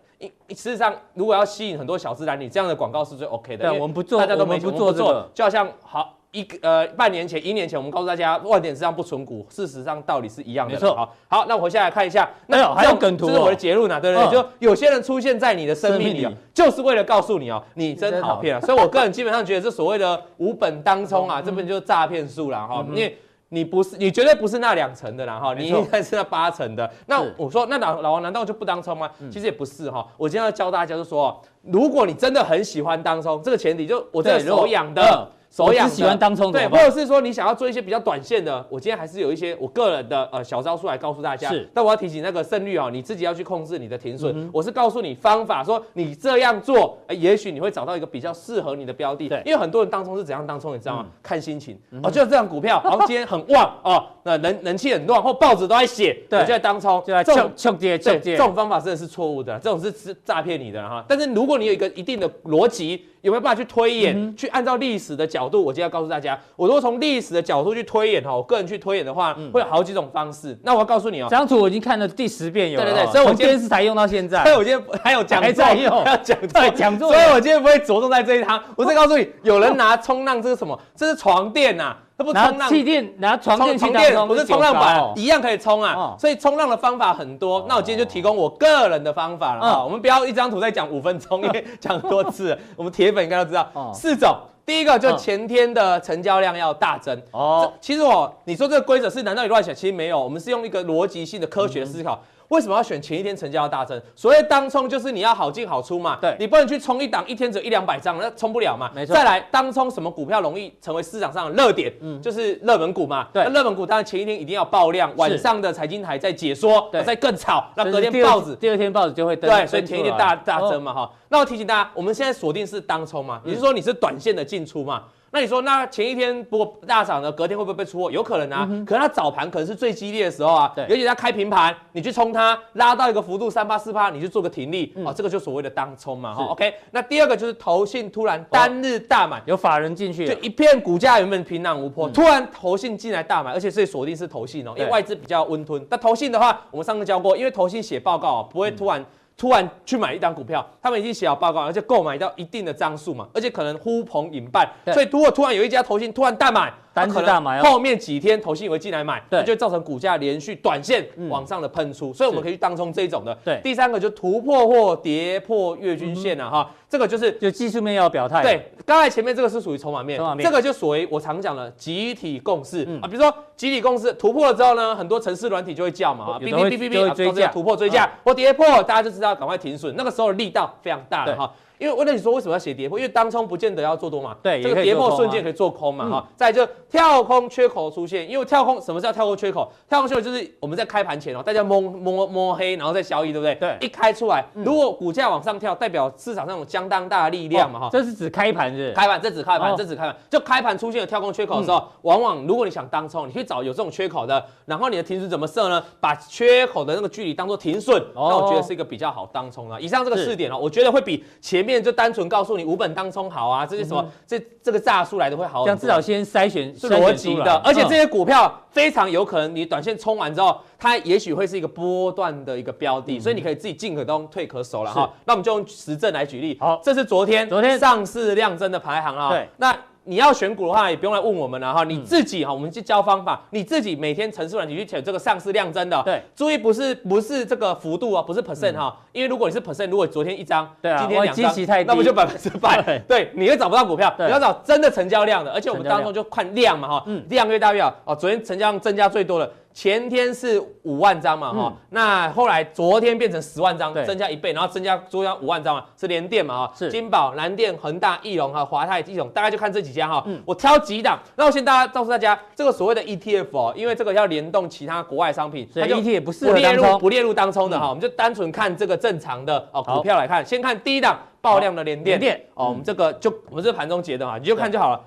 [0.49, 3.69] 事实上，如果要吸引很多小资男，你这样的广告是最 OK 的。
[3.69, 6.17] 对，我们不做，大家都没不做这个，就好像好。
[6.31, 10.75] 一个呃，半年前、一年前，我们告诉大家，万点实际上不存股，事实上道理是一样的。
[10.75, 10.95] 没错。
[10.95, 14.31] 好，好，那我回下来看一下，那有还有梗图，这是我的结论呢，对不对？
[14.31, 18.61] 就有些人出现在你的生命里，就是为了告诉你哦，你真好骗啊。
[18.61, 22.85] 所以我个人基本上觉得，这所谓的无本当冲啊，这本就是诈骗术了哈。
[22.91, 23.17] 因为
[23.49, 26.91] 你不是，你绝对不是那两层的啦哈，你应该是那八层的。
[27.07, 29.11] 那我说，那老老王难道就不当冲吗？
[29.31, 30.07] 其实也不是哈。
[30.19, 35.27] 我今天要教大家，就是说，如果你真的很喜欢当冲，这个前提就我这手痒的。
[35.51, 41.49] 手痒喜欢当冲对，或者是说你想要做一些比较短线的，我今天还是有一些我个人的呃小招数来告诉大家。
[41.49, 44.49] 是，但我要提醒那个胜率哦，你自己要去控制你的停损。
[44.53, 49.29] 我是告诉你方法，说你这样做，也许你会找到一个比较适合你的标的。
[49.29, 51.07] 对，因为很多人当冲是怎样当冲，你知道吗？
[51.23, 51.79] 看心情。
[52.03, 58.37] 哦，就是这样股票， 然后今天很旺哦，那人人气很旺，或报纸都在写，对，就在当冲，就在冲冲跌冲跌。
[58.37, 61.03] 这种方法真的是错误的，这种是是诈骗你的哈。
[61.09, 63.07] 但是如果你有一个一定的逻辑。
[63.20, 64.16] 有没有办法去推演？
[64.16, 70.57] 嗯、去按照历史的角度，我今天要告诉大家，我如果从历史的角度去推演哈，我个人去推演的话，嗯、会有好几种方式。
[70.62, 78.62] 那我要告诉你哦，这张图我已经看了第十遍有了，对对对，所以我今天从电视台用到现在， 所以我今天还有讲还在用，还有讲座，讲座，所以我今天不会着重在这一趟。
[78.76, 80.78] 我再告诉你，有人拿冲浪，这是什么？
[80.94, 81.98] 这是床垫呐、啊。
[82.18, 86.16] 它不冲浪，气垫拿床垫去当，不是冲浪板，一样可以冲啊。
[86.18, 87.64] 所以冲浪的方法很多。
[87.68, 89.85] 那我今天就提供我个人的方法了啊。
[89.85, 93.92] 我们不要一张图再讲五分钟，因为讲很多次，我们铁粉应该都知道。
[93.94, 97.72] 四种，第一个就前天的成交量要大增哦。
[97.81, 99.72] 其实我你说这个规则是难道你乱想？
[99.72, 102.20] 其实没有，我们是用一个逻辑性的科学思考。
[102.49, 104.01] 为什么要选前一天成交要大增？
[104.15, 108.91] 所谓当冲就是你要好进好出嘛，对，你不能去冲一档，一天只有一两百张，那冲不了嘛。
[108.95, 109.15] 没错。
[109.15, 111.93] 再来，当冲什么股票容易成为市场上的热点？
[112.01, 113.29] 嗯，就是热门股嘛。
[113.33, 119.51] 对，热门股当然前一天一定要爆量，晚上的财经台在解说，对，再更炒，那隔天报纸，第二天报纸就会登。
[119.51, 121.11] 对，所以前一天大大增嘛哈。
[121.29, 125.05] 那我提醒大家，我们现在锁定是当冲嘛，也就是说你是短线的进出嘛。
[125.31, 128.11] 那你说，那前一天不过大涨呢，隔天会不会被出货？
[128.11, 136.75] 有可能啊，嗯、可是它早盘可能是最激烈的时候啊，对，尤其它开平盘，你去冲它，拉到一个幅度三八四八，你去做个停利，嗯、哦，这个就所谓的当冲嘛，哈是，OK。
[136.93, 145.87] 那第二个就是投信突然单日大买，有法人进去，就一片股价原本平淡无波，嗯、突然投信进来大买，而且是锁定是投信哦，因为外资比较温吞。
[145.91, 149.05] 那投信的话，我们上次教过，因为投信写报告啊，不会突然。
[149.38, 163.37] 嗯突然去买一档股票，他们已经写好报告，而且购买到一定的张数嘛，而且可能呼朋引伴，所以如果突然有一家投信突然大买，单子大买，后面几天投信也会进来买，对，就会造成股价连续短线往上的喷出，嗯、所以我们可以去当冲这种的。
[163.45, 166.69] 对，第三个就突破或跌破月均线了哈。
[166.71, 168.43] 嗯这个就是就技术面要表态。
[168.43, 173.07] 对，刚才前面这个是属于筹码面，这个就属于我常讲的集体共识、嗯、啊。
[173.07, 179.95] 比如说集体共识突破了之后呢，很多城市软体就会叫嘛，啊，哔哔哔哔哔，追价突破追价我跌破，大家就知道赶快停损。
[179.99, 181.53] 那个时候力道非常大的哈。
[181.79, 182.99] 因为我跟你说，为什么要写跌破？
[182.99, 186.35] 因为当冲不见得要做多嘛，对，这个跌破瞬间可以做空嘛，哈、嗯。
[186.37, 189.71] 再就跳空缺口出现，因为跳空什么叫跳空缺口？
[189.88, 193.55] 跳空缺口就是我们在开盘前哦，大家摸摸摸黑，然后再交易，对不对？
[193.57, 193.77] 对。
[193.81, 197.88] 一开出来，如果股价往上跳，代表市场上有相当大的力量嘛，哈、哦。
[197.93, 198.93] 这是指开盘是？
[198.93, 200.17] 开盘，这指开盘，这指开盘。
[200.29, 205.83] 就开盘出现了跳空缺口的时候，嗯、往往如果你想当冲，你去找有这种缺口的，然后你的停损怎么设呢？
[206.01, 209.81] 把缺口的那个距离当做停损，哦、那我觉得是一个比较好当冲的。
[209.81, 212.57] 以上这个四点哦，我觉得会比前面就单纯告诉。
[212.57, 225.09] 你五本当冲好啊，这些什么、嗯、这这个诈出来的会好，这样至少先筛选是逻辑的，而且这些股票非常有可能你短线冲完之后，它也许会是一个波段的一个标的，嗯、所以你可以自己进可攻退可守了哈。
[225.26, 229.76] 那我们就用实证来举例，好，这是昨天昨天上市量增的排行啊，对，那。
[230.09, 242.83] 你要选股的话，也不用来问我们了哈，你自己哈，我们去教方法，你自己每天程式软体去选这个上市量增的，对，注意不是不是这个幅度啊，不是 percent 哈，因为如果你是 percent，如果昨天一张，对啊，今天两张，那不就百分之百？
[243.07, 247.94] 对，你又找不到股票，你要找真的成交量的，而且我们当中就看量嘛哈，量越大越好。
[248.07, 248.16] 哦。
[248.16, 249.53] 昨天成交量增加最多的。
[249.79, 256.91] 前天是五万张嘛，哈、嗯，那后来昨天变成十万张，增加一倍，然后增加中央五万张嘛，是联电嘛，哈，是。
[256.91, 272.47] 金宝、南电、恒大、义隆和华泰、义隆，大概就看这几家哈，嗯，我挑几档，那我先大家告诉大家，这个所谓的 ETF 哦，因为这个要联动其他国外商品，所以 ETF 不是不列入不列入当冲的哈，嗯、我们就单纯看这个正常的哦股票来看，先看第一档爆量的联电，联电。
[272.55, 275.01] 哦，我们这个就我们这盘中结的嘛，你就看就好了。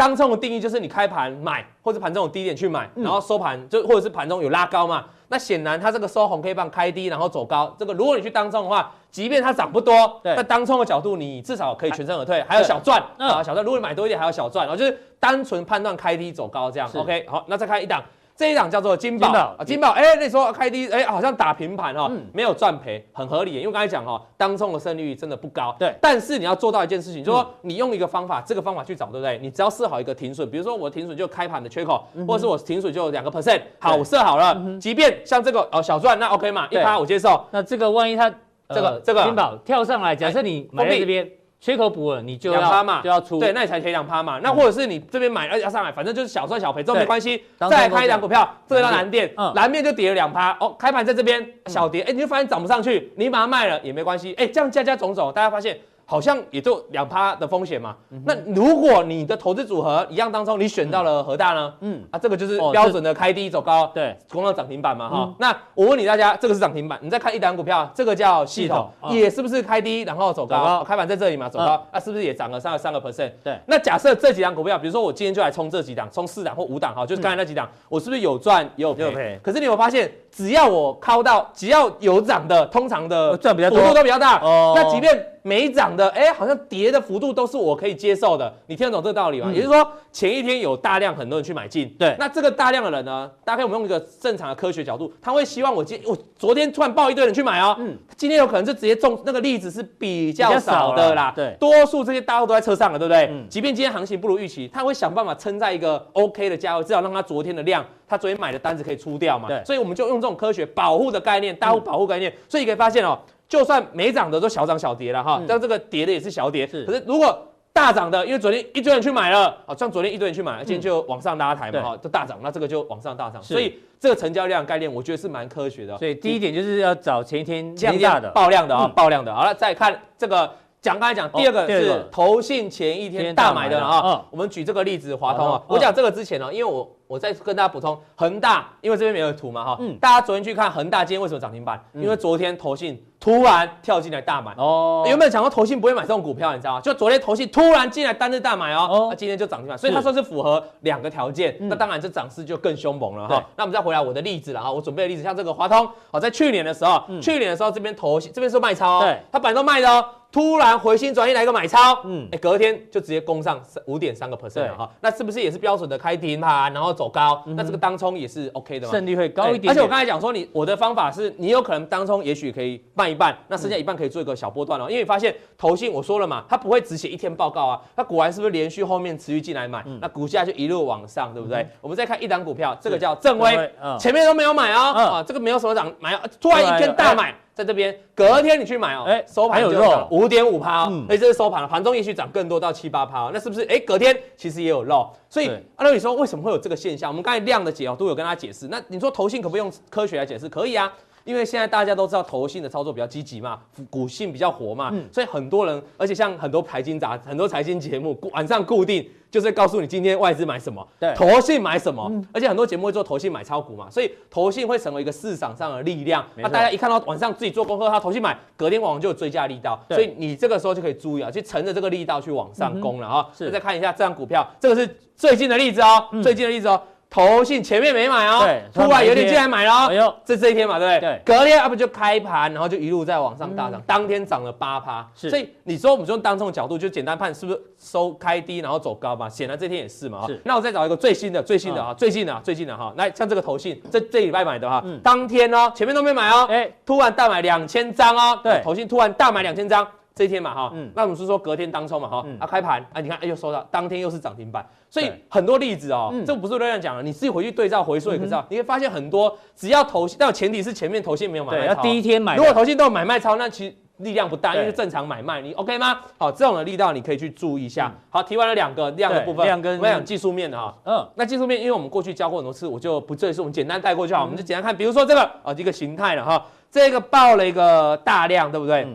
[0.00, 5.04] 当中的定义就是你开盘买，或者盘中有低点去买，然后收盘就或者是盘中有拉高嘛。
[5.28, 13.62] 那显然它这个收红 K 棒开低，然后走高，这个如果你去当中的话，即便它涨不多，那当中的角度你至少可以全身而退，还有小赚啊，小赚。
[13.62, 16.90] 如果你买多一点还有小赚，然后就是单纯判断开低走高这样。
[16.94, 18.02] OK，好，那再看一档。
[18.40, 23.52] 这一档叫做金宝啊，金宝，哎，那时候开低，哎，好像打平盘哈，没有赚赔，很合理。
[23.52, 25.76] 因为刚才讲哈，当中的胜率真的不高。
[25.78, 29.38] 对，但是你要做到一件事情，就是说你用一个方法，这个方法去找，对不对？
[29.42, 37.44] 你只要设好一个停损，比如说我停损就开盘的缺口，或者是我停损就两个 percent，好，我设好了，即便像这个哦小赚，那 OK 嘛，一趴我接受。
[37.50, 38.30] 那这个万一它
[38.70, 41.30] 这个这个金宝跳上来，假设你买在这边。
[41.60, 44.40] 缺口补了，你就要趴嘛，就要出，对，那你才赔两趴嘛。
[44.42, 47.44] 那或者是你这边买，而且要上来，反正就是小赚小赔，这没关系。
[47.58, 50.56] 再来开一档股票，这个叫蓝电，蓝面就跌了两趴。
[50.58, 54.32] 哦，开盘在这边小跌，哎，你就发现涨不上去，你把它卖了也没关系。
[54.38, 55.78] 哎，这样加加总总，大家发现。
[56.10, 57.94] 好像也就两趴的风险嘛。
[58.24, 61.72] 那如果你的投资组合一样当中，你选到了和大呢？
[61.82, 65.32] 嗯啊，这个就是标准的开低走高，对，攻到涨停板嘛哈。
[65.38, 70.82] 那我问你大家，这个是涨停板，你再看一档股票，这个叫系统，也是不是开低然后走高？
[70.82, 73.30] 开盘在这里嘛，走高，那是不是也涨了三个三个 percent？
[73.44, 73.56] 对。
[73.66, 79.38] 那假设这几档股票，比如说我今天就来冲这几档，冲四档或五档哈，就是刚才那几档，我是不是有赚也有赔？
[79.44, 84.38] 可是你有发现，只要我靠到，只要有涨的，通常的赚比较多，幅度都比较大。
[84.40, 84.72] 哦。
[84.74, 89.46] 那即便没涨的，哎，好像跌的幅度都是我可以接受的，你听得懂这个道理吗？
[89.48, 103.28] 嗯、也就是说，前一天有大量很多人去买进，对，那这个大量的人呢，大概我们用一个正常的科学角度，他会希望我今我昨天突然爆一堆人去买哦，嗯，今天有可能就直接中那个例子是比较少的啦，对，多数这些大户都在车上了，对不对？
[103.32, 113.18] 嗯，即便今天行情不如预期，他会想办法撑在一个 OK 的价位，至少让他昨天的量，他昨天买的单子可以出掉嘛，对，所以我们就用这种科学保护的概念，大户保护概念，嗯、所以你可以发现哦。
[113.48, 116.64] 就算没涨的都小涨小跌了哈，但这个跌的也是小跌。
[116.64, 117.36] 是，可是如果
[117.72, 123.42] 大涨的，因为昨天一堆人去买了，好，像昨天一堆人去买了，今天就往上拉抬嘛哈，就大涨，那这个就往上大涨。
[123.42, 125.98] 所以这个成交量概念，我觉得是蛮科学的。
[125.98, 129.34] 所以第一点就是要找前一天降价的爆量的啊，爆量的。
[129.34, 130.48] 好了，再看这个
[130.82, 133.78] 讲刚才讲第二个是投信前一天大买的。
[133.78, 134.24] 啊。
[134.30, 136.88] 我们举这个例子，华通啊，我讲这个之前呢，因为我。
[137.10, 141.84] 我再跟大家补充，恒大，因为这边没有图嘛，哈，嗯，大家昨天去看恒大，今天为什么涨停板？
[141.92, 146.54] 因为昨天投信突然跳进来大买，哦，有没有想过投信不会买这种股票？
[146.54, 146.80] 你知道吗？
[146.80, 153.44] 就昨天投信突然进来单日大买哦，那今天就涨停板，所以它算是符合两个条件，那当然这涨势就更凶猛了哈。
[153.56, 160.02] 那我们再回来我的例子了哈，我准备的例子像这个华通，哦，在去年的时候，去年的时候这边投信这边是卖超，对，它本来都卖的哦。
[160.32, 167.42] 突然回心转意来一个买超，嗯，哎，隔天就直接攻上五点三个 percent 了哈，那是不是也是标准的开停盘，然后走高？
[167.48, 168.92] 那这个当冲也是 OK 的嘛？
[168.92, 169.68] 胜率会高一点。
[169.68, 174.84] 而且我刚才讲说，你我的方法是你有可能当冲也许可以卖一半，那剩下一半可以做一个小波段哦。
[174.84, 181.68] 因为你发现投信我说了嘛，它不会只写一天报告啊，它果然是不是连续后面持续进来买，那股价就一路往上，对不对？
[181.80, 187.34] 我们再看一档股票，这个叫正威，前面都没有买哦，啊，这个没有什么涨买，突然一天大买。
[187.52, 193.66] 在这边，隔天你去买哦，哎，收盘就涨五点五趴哦，哎，这是收盘了，盘中也许涨更多到七八趴哦，那是不是？
[193.68, 197.10] 哎，隔天其实也有漏，所以按照你说为什么会有这个现象？
[197.10, 200.48] 我们刚才量的解哦都有跟大家解释，那你说投信可不用科学来解释？
[200.48, 200.90] 可以啊。
[201.24, 216.24] 因为现在大家都知道投信的操作比较积极嘛，股性比较活嘛，嗯、所以很多人，而且像很多财经杂、很多财经节目，晚上固定就是告诉你今天外资买什么，对，投信买什么，嗯、而且很多节目会做投信买超股嘛，所以投信会成为一个市场上的力量。
[216.36, 223.28] 那错大家一看到晚上自己做功课，他投信买，隔天往往就有追加力道，所以你这个时候就可以注意啊，去乘着这个力道去往上攻了啊。
[223.36, 226.82] 是，再看一下这张股票，这个是最近的例子哦，嗯、最近的例子哦。
[227.10, 231.00] 投信前面没买哦，对，突然有点进来买了哦，哎呦，这这一天嘛，对不对？
[231.00, 239.28] 对，隔天啊不就开盘，然后就一路在往上大涨，当天涨了八趴，是，所以你说我们用当冲的角度就简单判是不是收开低然后走高嘛？
[239.28, 240.40] 显然这天也是嘛，是。
[240.44, 249.84] 那我再找一个最新的、最新的啊，最近的、最近的哈，来像这个投信，这这礼拜买的哈，当天哦，前面都没买哦，哎，突然大买两千张哦，对，投信突然大买两千张。
[250.20, 266.00] 这一天嘛哈，嗯，那我们是说隔天当冲嘛哈，啊开盘啊，你看哎又收到，当天又是涨停板，所以很多例子哦，这不是乱讲的，你自己回去对照回溯也可以知道，你会发现很多只要投信，但前提是前面投信没有买卖超，第一天买，如果投信都有买卖超，那其实力量不大，因为是正常买卖，你 OK 吗？
[266.18, 267.90] 好，这种的力道你可以去注意一下。
[268.10, 270.76] 好，提完了两个量的部分，量跟我们讲技术面的哈。
[270.84, 274.22] 嗯，那技术面，因为我们过去教过很多次，我就不赘述，我们简单带过就好。
[274.24, 278.86] 我们就简单看，比如说这个啊，一个形态了哈，这个爆了一个大量，对不对？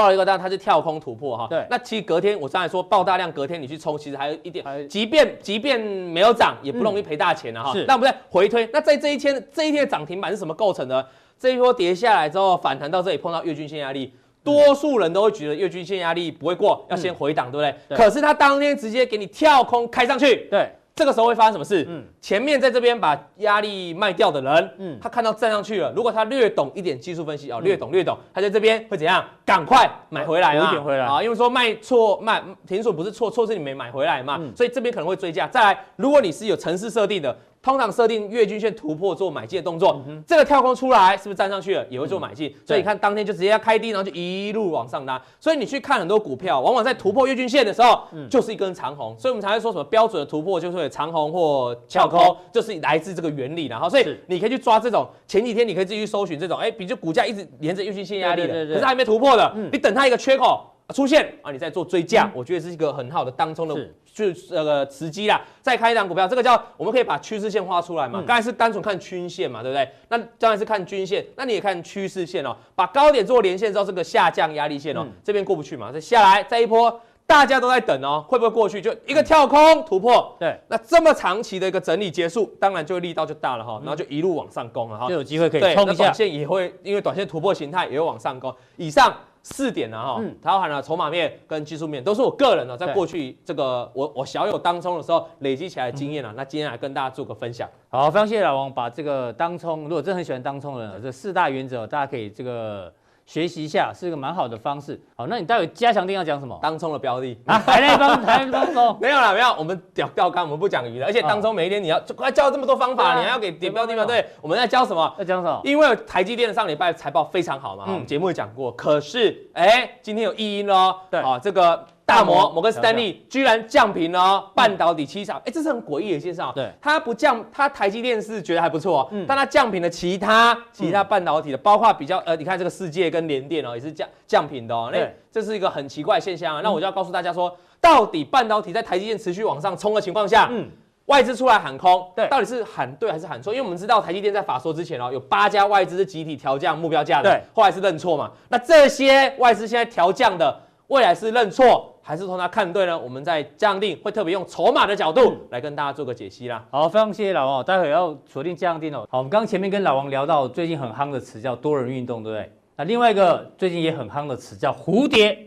[0.00, 1.46] 爆了一个大量，它是跳空突破哈。
[1.50, 1.66] 对。
[1.68, 7.72] 那其实隔天我刚才说爆大量，隔天你去冲，其实还有一点，即便即便没有涨，也不容易赔大钱了哈。
[7.74, 7.84] 是。
[7.86, 11.06] 那我们再回推，那在这一天这一天的涨停板是什么构成的？
[11.38, 14.14] 这一波跌下来之后反弹到这里，碰到月均线压力。
[14.42, 17.74] 多数人都会觉得月均线压力不会过，要先回档，对不对？
[17.88, 17.98] 对。
[17.98, 20.70] 可是他当天直接给你跳空开上去，对。
[21.00, 21.86] 这个时候会发生什么事？
[21.88, 25.90] 嗯，前面在这边把压力卖掉的人，嗯，他看到站上去了。
[25.96, 29.24] 如果他略懂一点技术分析啊，略懂略懂，他在这边会怎样？
[29.46, 31.22] 赶快买回来啊，回来啊！
[31.22, 35.48] 因为说卖错卖停损不是错，错是你没买回来嘛，所以这边可能会追价。
[35.48, 37.34] 再来，如果你是有程式设定的。
[37.62, 42.48] 通常设定月均线突破做买进的动作，嗯、这个跳空出来是不是站上去了也会做买进？
[42.48, 45.20] 嗯、所以你看当天就直接要开低，然后就一路往上拉。
[45.38, 49.14] 所以你去看很多股票，往往在突破月均线的时候，嗯、就是一根长红。
[49.18, 53.66] 所以我们才会说什么标准的突破就是会长红或跳空，就是来自这个原理。
[53.66, 60.64] 然后所以你可以去抓这种前几天你可以自己去搜寻这种，哎，比如股价一直沿着月均线压力的，对对对对，可是还没突破的，嗯、你等它一个缺口。
[60.92, 63.76] 出现啊，你在做追价，嗯、我觉得是一个很好的当冲的，
[64.20, 65.40] 就是那个时机啦。
[65.62, 68.22] 再开一档股票，这个叫我们可以把趋势线画出来嘛。
[68.26, 69.88] 刚、嗯、才是单纯看均线嘛，对不对？
[70.08, 72.56] 那当然是看均线，那你也看趋势线哦。
[72.74, 78.80] 把高点做连线之后，这个下降压力线哦，嗯、这边过不去嘛，再下来再一波，大家都在等哦，会不会过去？
[78.80, 80.58] 就一个跳空突破，对。
[80.68, 86.04] 那这么长期的一个整理结束，当然就力道就大了哈，然后就一路往上攻了哈，就有机会可以冲一下。
[86.04, 89.14] 短线也会因为短线突破形态也会往上攻，以上。
[89.42, 96.32] 四点呢哈，它，包含了筹码面跟技术面，都是我个人呢，在过去这个我我小有当冲的时候累积起来的经验啊。
[96.36, 97.68] 那今天来跟大家做个分享。
[97.88, 102.92] 好，非常谢谢老王，把这个当冲，如果真的很喜欢当冲的人，这四大原则大家可以这个。
[103.30, 105.00] 学习一下是一个蛮好的方式。
[105.14, 106.58] 好，那你待会加强定要讲什么？
[106.60, 108.98] 当冲的标的啊，还在当还在当冲？
[109.00, 109.54] 没有啦，没有。
[109.56, 111.06] 我们钓钓竿，我们不讲鱼的。
[111.06, 114.04] 而且当冲每一天你要就快教这么多方法，你还要给点标的吗？
[114.04, 115.14] 对，我们在教什么？
[115.16, 115.60] 在讲什么？
[115.62, 118.72] 因为台积电上礼拜财报非常好嘛，我们节目也讲过。
[118.72, 120.96] 可是，哎，今天有异音喽。
[121.08, 121.86] 对啊，这个。
[122.10, 126.52] 大摩摩根斯丹利居然降频了哦半导体七厂，哎，这是很诡异的现象。
[126.54, 134.90] 对，它不降，它台积电是觉得还不错，嗯，但它降频了其他其他半导体的，包括比较呃，你看这个世界跟联电哦，也是降降频的哦。
[134.92, 134.98] 那
[135.30, 136.60] 这是一个很奇怪的现象啊。
[136.62, 140.68] 那我就要告诉大家说，到底半导体在台积电持续往上冲的情况下，嗯，
[141.06, 143.52] 外资出来喊空，对，到底是喊对还是喊错？
[143.52, 148.30] 因为我们知道台积电在法说之前哦，有八家外资是集体调降目标价的，对，后来是认错嘛。
[148.48, 151.94] 那这些外资现在调降的，未来是认错？
[152.02, 152.98] 还是从他看对呢？
[152.98, 156.66] 我们在加强錠会特别用筹码的角度来跟大家做个解析啦。
[156.68, 159.06] 好，非常谢谢老王，待会要锁定加强錠哦。
[159.08, 162.52] 好，我们刚刚前面跟老王聊到最近很夯的词叫多人运动，对不对？
[162.74, 165.38] 那另外一个最近也很夯的词叫蝴蝶，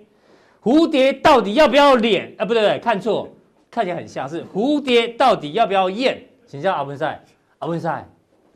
[0.63, 2.33] 蝴蝶到底要不要脸？
[2.37, 3.27] 啊，不对，对，看错，
[3.69, 6.25] 看起来很像是蝴蝶到底要不要验？
[6.47, 7.21] 请教阿文赛，
[7.59, 8.07] 阿文赛，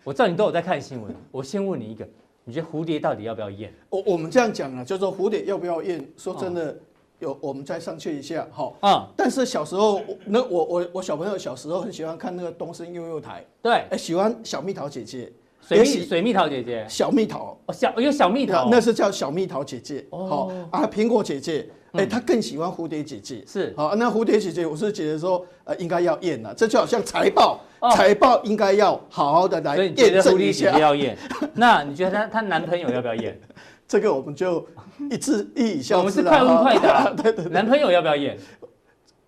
[0.05, 2.07] 我知道你都有在看新闻，我先问你一个，
[2.47, 3.73] 你觉得蝴蝶到底要不要验？
[3.89, 6.03] 我我们这样讲啊，就说蝴蝶要不要验？
[6.15, 6.71] 说真的。
[6.71, 6.75] 哦
[7.19, 8.77] 有，我们再上去一下，好。
[8.79, 9.07] 啊。
[9.17, 13.43] 但是小时候，那我我我小朋友小时候很喜欢看那个东森幼幼台。
[13.59, 13.73] 对。
[13.89, 15.33] 哎，喜欢小蜜桃姐姐。
[15.67, 16.85] 水蜜水蜜桃姐姐。
[16.87, 17.59] 小蜜桃。
[17.65, 18.69] 哦，小有小蜜桃。
[18.71, 20.05] 那是叫小蜜桃姐姐。
[20.11, 20.49] 哦。
[20.71, 23.43] 啊，苹果姐姐，哎，她更喜欢蝴蝶姐姐。
[23.45, 23.73] 是。
[23.75, 26.53] 好，那蝴蝶姐姐，我是觉得说，呃，应该要验了。
[26.53, 27.59] 这就好像财报，
[27.93, 30.79] 财报应该要好好的来验证一下。
[30.79, 31.17] 要验？
[31.53, 33.37] 那你觉得她她男朋友要不要验？
[33.85, 34.65] 这个我们就
[35.11, 35.99] 一致一语消之。
[35.99, 37.09] 我们是快问快答。
[37.15, 37.45] 对对。
[37.45, 38.37] 男朋友要不要验？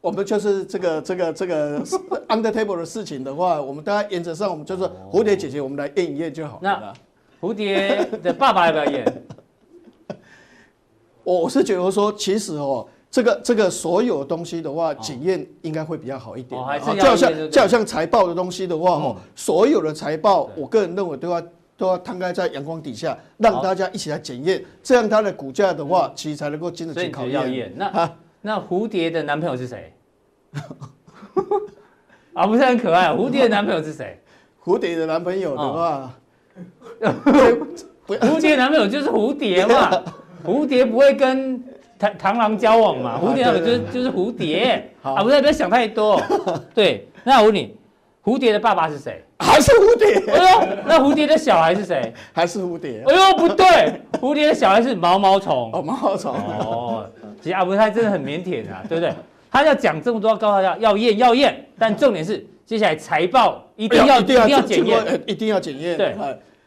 [0.01, 1.79] 我们就是这个这个这个
[2.29, 6.61] under table 的事情的话，我们大家原则上我们就是蝴蝶姐姐，我们来验一验就好了。
[6.61, 6.93] 那
[7.47, 9.23] 蝴蝶的爸爸要不要验？
[11.23, 16.59] 我是觉得说，其实哦，这个这个所有东西的话，检验应该会比较好一点。
[16.97, 21.41] 就好像就好像财报的东西的话，哦，所有的财报，我个人认为都要。
[21.79, 27.31] 都要摊开在阳光底下，让大家一起来检验，这样它的股价的话，其实才能够经得起考验。
[27.31, 29.93] 要验那那蝴蝶的男朋友是谁？
[32.33, 33.09] 啊，不是很可爱。
[33.09, 34.19] 蝴蝶的男朋友是谁？
[34.63, 36.13] 蝴蝶的男朋友的话，
[38.07, 39.91] 蝴蝶男朋友就是蝴蝶嘛。
[40.45, 41.59] 蝴蝶不会跟
[41.99, 43.19] 螳螳螂交往嘛？
[43.21, 44.89] 蝴蝶男朋友就是就是蝴蝶。
[45.01, 46.21] 啊，不是，不要想太多。
[46.73, 47.75] 对，那我问你。
[48.21, 49.23] 蝴蝶的爸爸是谁？
[49.39, 50.33] 还是蝴蝶？
[50.33, 52.13] 哎呦，那蝴蝶的小孩是谁？
[52.33, 53.01] 还是蝴蝶？
[53.07, 55.71] 哎呦，不对，蝴蝶的小孩是毛毛虫。
[55.73, 56.35] 哦，毛毛虫。
[56.35, 57.09] 哦，
[57.41, 59.13] 其实阿文他真的很腼腆啊， 对不对？
[59.51, 65.97] 他要讲这么多，告诉大家要验要验，但重点是接下来财报一定要一定要检验，一定要检验。
[65.97, 66.15] 对，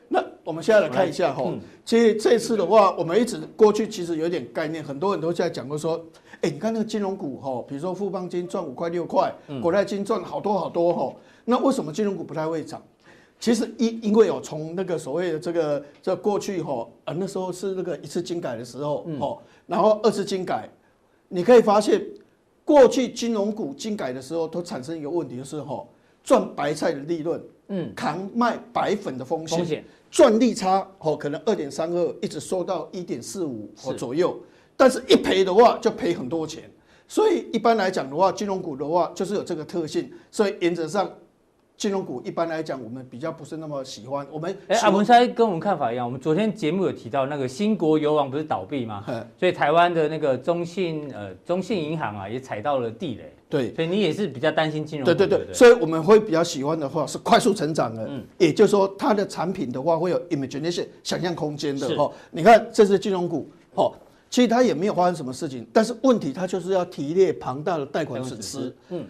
[0.09, 1.45] 那我们现在来看一下哈。
[1.85, 6.05] 其实这次的话，我们一直过去其实有点概念，很多人都在讲过说，
[6.43, 11.14] 哎，你看那个金融股哈，比如说富邦金赚五块六块，国泰金赚好多好多哈。
[11.45, 12.83] 那为什么金融股不太会涨？
[13.41, 20.69] 其实因因为有从那个所谓的这个这过去哈，啊那时候是那个一次金改的时候哦，然后二次金改，
[21.29, 22.05] 你可以发现
[22.65, 25.89] 过去金融股金改的时候都产生一个问题，就是吼。
[26.25, 34.39] 赚白菜的利润，嗯，扛卖白粉的风险，赚利差哦，可能二点三二一直收到一点四五哦左右，
[34.77, 36.71] 但是一赔的话就赔很多钱，
[37.09, 41.13] 所以一般来讲的话，金融股的话就是有这个特性，所以原则上。
[41.83, 44.24] 金融股一般来讲，我们比较不是那么喜欢。
[44.30, 46.07] 我们哎，阿文塞跟我们看法一样。
[46.07, 49.05] 我们昨天节目有提到那个新国油王不是倒闭吗？
[49.37, 53.35] 所以台湾的那个中信呃中信银行啊也踩到了地雷。
[53.51, 55.12] 对，所以你也是比较担心金融股。
[55.12, 62.09] 对对对，对对对，所以我们会比较喜欢的话是快速成长的，嗯，也就是说它的产品的话会有 imagination 想象空间的哈。
[62.30, 63.93] 你看这是金融股，哦，
[64.30, 69.05] 其实它也没有发生什么事情，但是问题它就是要提列庞大的贷款损失，嗯。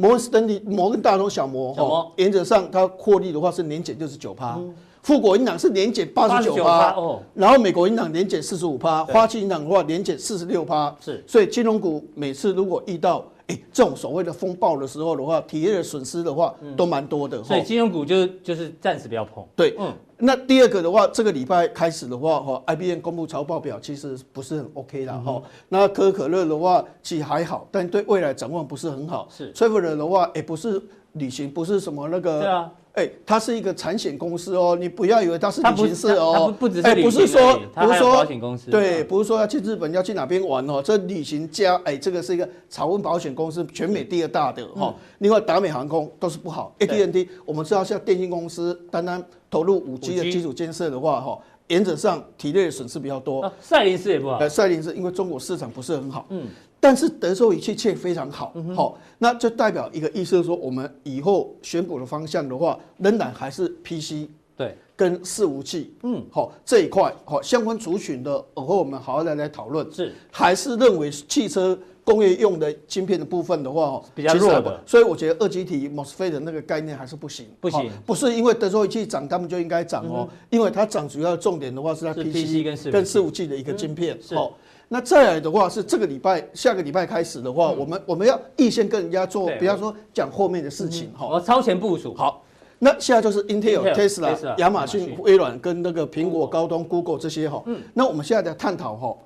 [0.00, 4.56] 摩根士丹利、摩根大通、小摩哈，原则上它获利的话是年减六十九趴，
[5.02, 7.20] 富国银行是年减八十九趴，哦。
[7.34, 19.92] 然后美国银行年减四十五趴，花旗银行的话年减四十六趴，是，所以金融股每次如果遇到哎这种所谓的风暴的时候的话，体验的损失的话都蛮多的，所以金融股就就是暂时不要碰，对，嗯。
[20.18, 25.40] 那第二个的话，这个礼拜开始的话，哈，IBM 公布财报表其实不是很 OK 啦哈。
[25.68, 29.28] 那可口可乐的话，其实还好，但对未来展望不是很好。
[29.30, 29.52] 是。
[29.52, 32.40] Traveler 的话，也不是旅行，不是什么那个。
[32.40, 32.72] 对啊。
[32.98, 36.54] 哎，它是一个产险公司哦，你不要以为它是旅行社哦。
[36.58, 37.10] 不只是旅行。
[37.10, 38.70] 不是说，不是说保险公司。
[38.70, 44.94] 对，不是说要去日本要去哪边玩哦，这旅行家，哎，这个是一个潮温保险公司，全美第二大的哈。
[45.18, 46.74] 另外，达美航空都是不好。
[46.80, 49.24] AT&T，我们知道像电信公司，单单。
[49.50, 51.38] 投入五 G 的基础建设的话，哈，
[51.68, 53.50] 原则上体内的损失比较多。
[53.62, 54.36] 赛林斯也不好。
[54.36, 56.48] 呃，赛林斯因为中国市场不是很好，嗯，
[56.80, 69.86] 但是德州仪器却非常好，好，那就代表一个意思，说我们以后选股的方向的话，仍然还是 PC 对，跟伺服器，嗯，好这一块，好相关族群的，以后我们好好来来讨论。
[69.92, 71.78] 是，还是认为汽车。
[72.08, 83.46] 工业用的晶片的部分的话，比较弱的，所以我觉得二极体 MOSFET 的那个概念还是不行，不行，不是因为德州仪器涨，他们就应该涨哦，因为它涨主要重点的话是在 PC 跟伺服器。
[83.46, 84.18] 的一个晶片。
[84.30, 84.54] 好，
[84.88, 92.14] 那再来的话是这个礼拜，下个礼拜开始的话，我们我们要预先跟人家做，比方说讲后面的事情哈，我超前部署。
[92.14, 92.42] 好，
[92.78, 97.82] 那现在就是 Intel、Tesla、亚马逊、微软跟那个苹果、高通、Google 这些哈，嗯。
[97.92, 99.16] 那我们现在在探讨哈，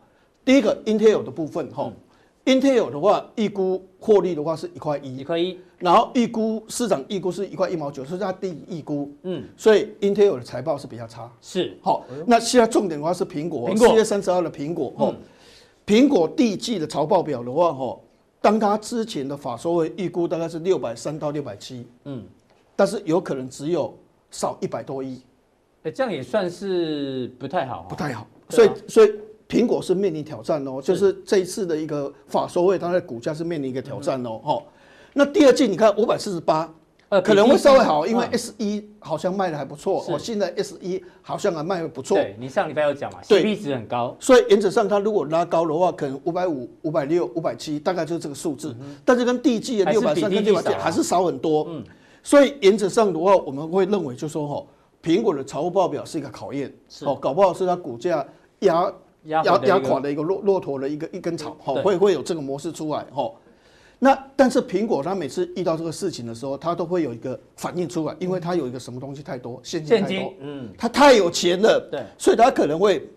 [0.45, 1.91] 第一个 Intel 的部分哈。
[2.45, 15.15] Intel 的话，预估获利的话是一块一，一块一，然后预估市场预估是一块一毛九，是它第一预估，嗯，所以 Intel 的财报是比较差，是，好，那现在重点的话是苹果，四月三十号的苹果，哦，
[15.87, 17.99] 苹果第一季的财报表的话，哈，
[18.41, 22.25] 当它之前的法说会预估大概是六百三到六百七，嗯，
[22.75, 23.97] 但是有可能只有
[24.31, 25.21] 少一百多亿，
[25.85, 29.13] 哎，这样也算是不太好，不太好，所以，所以。
[29.49, 34.41] 苹果是面临挑战哦，就是这一次的一个法说会，它的股价是面临一个挑战哦。
[34.43, 34.63] 哈，
[35.13, 36.73] 那第二季你看五百四十八，
[37.13, 40.03] 呃，可能会稍微好，因为 S 一好像卖的还不错。
[40.09, 42.17] 我现在 S 一好像还卖的不错。
[42.17, 48.75] 对，你上礼拜有讲嘛，CP 值很高，所以原则上它如果拉高的话，可能五百五、五百六、五百七，大概就是这个数字。
[49.05, 51.67] 但是跟第一季的六百三跟六百七还是少很多。
[51.69, 51.85] 嗯，
[52.23, 54.67] 所以原则上的话，我们会认为就说哈，
[55.03, 58.27] 苹果的财务报表是一个考验，哦，搞不好是它股价
[58.61, 58.91] 压。
[59.27, 63.31] 压压垮的一个骆骆驼的一个一根草，哈，会会有这个模式出来，哈。
[64.05, 73.09] 那但是苹果它每次遇到这个事情的时候，它都会有一个反应出来，因为它有一个什么东西太多，现金太多，嗯，它太有钱了，对，所以它可能会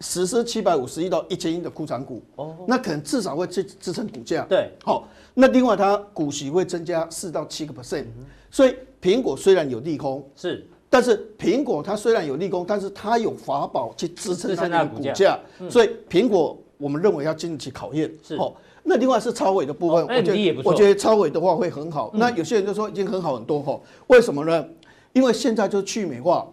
[0.00, 5.06] 实施七百五十亿到一千亿的库藏股，哦，那可能至少会支支撑股价，对，好。
[5.34, 8.06] 那另外它股息会增加四到七个 percent，
[8.50, 10.66] 所以苹果虽然有利空，是。
[10.90, 15.38] 但是苹果它虽然有利空，但是它有法宝去支撑它的股价，
[15.70, 18.12] 所以苹果我们认为要经得起考验。
[18.20, 18.34] 是。
[18.34, 18.52] 哦，
[18.88, 22.10] 那另外是超尾的部分，我觉得我觉得超尾的话会很好。
[22.14, 24.66] 那有些人就说已经很好很多哈，为什么呢？
[25.12, 26.46] 因为现在就去美化，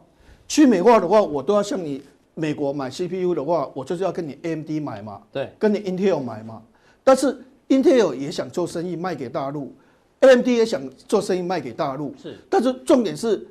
[0.48, 2.02] 去美化的话，我都要向你
[2.34, 6.62] 美国买 CPU 的话，我就是要跟你 AMD 买嘛，对，跟你 Intel 买嘛。
[7.04, 9.74] 但是 Intel 也想做生意卖给大陆
[10.20, 13.48] ，AMD 也想做生意卖给大陆，是，但是重点是。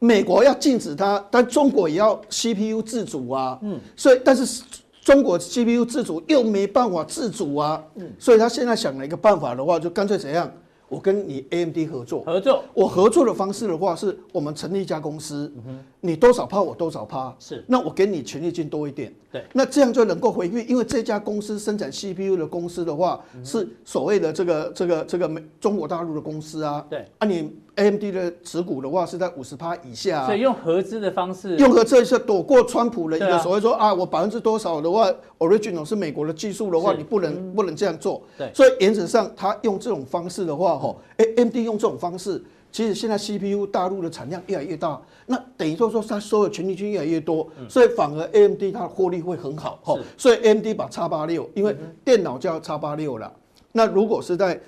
[0.00, 3.58] 美国要禁止它，但中国也要 CPU 自主啊。
[3.62, 4.62] 嗯，所以但是
[5.04, 7.84] 中国 CPU 自主又没办法自主啊。
[7.96, 10.50] 嗯，所以他现在想了一个办法的话，就干脆怎样，
[10.88, 15.52] 我跟你 AMD 合作，合作，我合作的方式的话，是我们成立一家公司，
[16.00, 42.42] 你多少趴我多少趴，是，那我给你权利金多一点，对，那这样就能够回馈，因为这家公司生产 CPU 的公司的话，是所谓的这个这个这个美中国大陆的公司啊，对，啊你 AMD 的持股的话是在五十趴以下，所以用合资的方式，用合资是躲过川普的一个所谓说啊，我百分之多少的话，Original 是美国的技术的话，你不能不能这样做，对，所以原则上他用这种方式的话，吼，哎，AMD 用这种方式。
[42.70, 49.96] 其实现在 CPU 大陆的产量越来越大，那等于说说它收的权利金越来越多，所以反而 AMD 它的获利会很好哈。
[50.18, 53.32] 所以 AMD 把叉八六，因为电脑叫叉八六了，
[53.70, 54.60] 那如果是在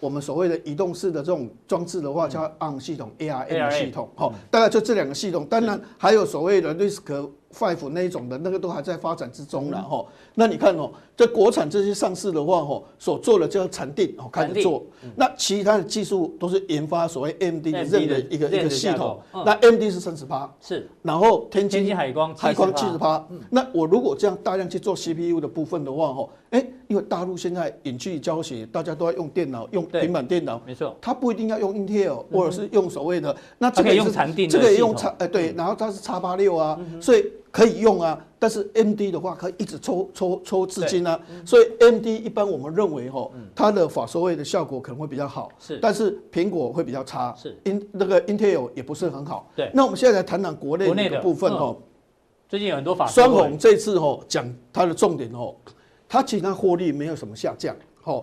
[0.00, 5.46] 我们所谓的移动式的这种装置的话，叫 ARM 系统、ARM 系统，哈，大概就这两个系统。
[5.46, 10.06] 当然还有所谓的 RISC Five 那一种的，那个都还在发展之中了哈。
[10.36, 14.84] 那你看哦，这国产这些上市的话哦，所做的叫禅定哦，开始做。
[15.16, 19.20] 那其他的技术都是研发所谓 AMD 的认的一个一个系统。
[19.44, 20.88] 那 AMD 是三十八，是。
[21.02, 23.26] 然后天津海光海光七十八。
[23.50, 30.96] 那我如果这样大量去做 CPU 的部分的话哦，哎，因为大陆现在远距离教学，大家都要用电脑，用平板电脑，没错。
[31.00, 37.24] 它不一定要用 Intel，或者是用所谓的那这个也是禅定，这个也用叉哎对，然后它是叉八六啊，所以。
[37.50, 49.70] 可以用啊，但是 AMD 的话可以一直抽抽抽资金啊，所以 AMD 一般我们认为哈，它的法收位的效果可能会比较好，是，但是苹果会比较差，是，In 那个 Intel 也不是很好，对。
[49.74, 51.76] 那我们现在来谈谈国内的部分哈，
[52.48, 55.54] 最近有很多法双红这次哈讲它的重点哦，
[56.08, 57.74] 它其他获利没有什么下降，
[58.04, 58.22] 哦，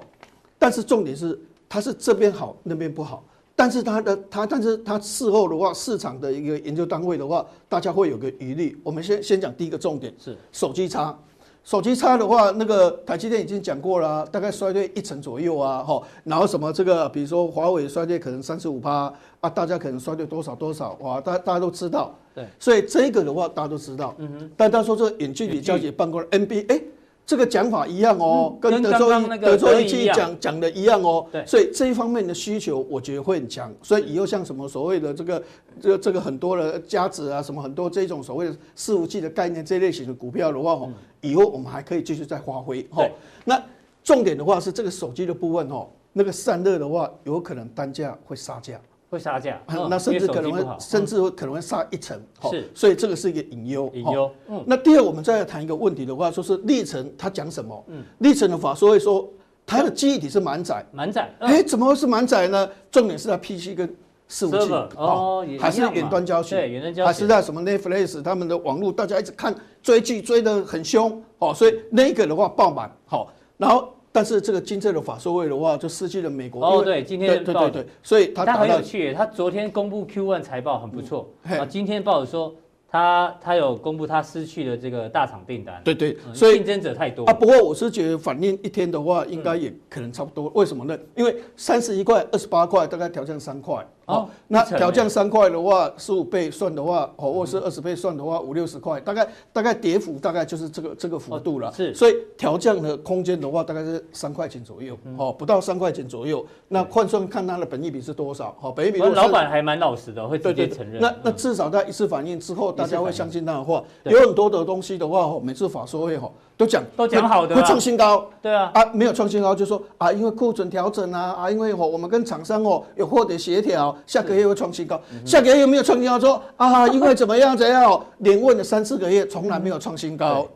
[0.57, 3.23] 但是重点是它是这边好那边不好。
[3.59, 8.79] 但是它的它，但是它事后的话，市场的一个研究单位的话，大家会有个疑虑。
[8.83, 11.17] 我们先先讲第一个重点是手机差，
[11.63, 15.99] 手机差的话，那个台积电已经讲过了，大概衰退一成左右啊，哈。
[16.23, 22.13] 然后什么这个，比如说华为衰退可能三十五趴啊，大家可能衰退多少多少哇，大大家都知道。
[22.35, 24.13] 对，所以这个的话大家都知道。
[24.19, 24.51] 嗯哼。
[24.55, 26.79] 但他说这个远距离交接办公 NBA 哎。
[27.27, 35.43] 这个讲法一样哦，跟德州德州仪器讲讲的一样哦，所以这一方面的需求我觉得会很强，所以以后像什么所谓的这个
[35.81, 43.05] 这个这个很多的价值啊，什么很多这种所谓的伺服器的概念这类型的股票的话哦，以后我们还可以继续再发挥哈。
[43.43, 43.61] 那
[44.05, 48.79] 重点的话是这个手机的部分哦，那个散热的话有可能单价会杀价。
[49.09, 49.57] 会杀价，
[49.89, 53.89] 那甚至可能会，甚至会可能会杀一层，是，所以这个是一个隐忧。
[53.93, 54.61] 隐忧，嗯。
[54.67, 57.83] 那第二，我们再来谈一个问题的话，说是历程他讲什么？
[57.87, 59.29] 嗯，历程的法说会说，
[59.65, 61.33] 它的记忆体是满载，满载。
[61.39, 62.69] 哎，怎么会是满载呢？
[62.91, 63.95] 重点是在 PC 跟
[64.27, 73.93] 四五 G，哦，还是远端教学，对，远端教学，还是在什么 Netflix 他们的网络，大家一直看追剧追得很凶，哦，所以那个的话爆满，好，然后。
[74.17, 76.65] 但是这个金正的法说会的话，就失去了美国。
[76.65, 82.55] 哦，对，今天对对对，所以他他很有趣，他昨天公布 Q1 财报很不错，啊，今天报纸说
[82.89, 85.79] 他他有公布他失去了这个大厂订单。
[85.83, 87.33] 对对，所以竞争者太多啊。
[87.33, 90.51] 不过我是觉得反映一天的话，应该也可能差不多。
[90.55, 90.97] 为什么呢？
[91.15, 93.85] 因为三十一块、二十八块，大概调降三块。
[94.07, 101.69] 哦，那调降三块的话，十五倍算的话，哦，或是二十倍算的话，五六十块，大概大概跌幅大概就是这个这个幅度了。
[101.73, 106.45] 是，所以调降的空间的话，大概是三块钱左右，哦，不到三块钱左右。
[106.69, 108.55] 那换算看它的本益比是多少？
[108.61, 108.99] 好，本益比。
[108.99, 111.01] 老板还蛮老实的，会直接承认。
[111.01, 113.83] 那那至少在一次反应之后，大家会相信他的话。
[114.05, 116.31] 有很多的东西的话，每次法说会哈。
[116.57, 126.19] 都讲都讲好的，会创新高，对啊，啊没有创新高就说啊，因为库存调整啊，啊因为我们跟厂商哦有获得协调，下个月会创新高，下个月又没有创新高？
[126.19, 130.47] 说啊因为怎么样怎样， 连问了三四个月，从来没有创新高，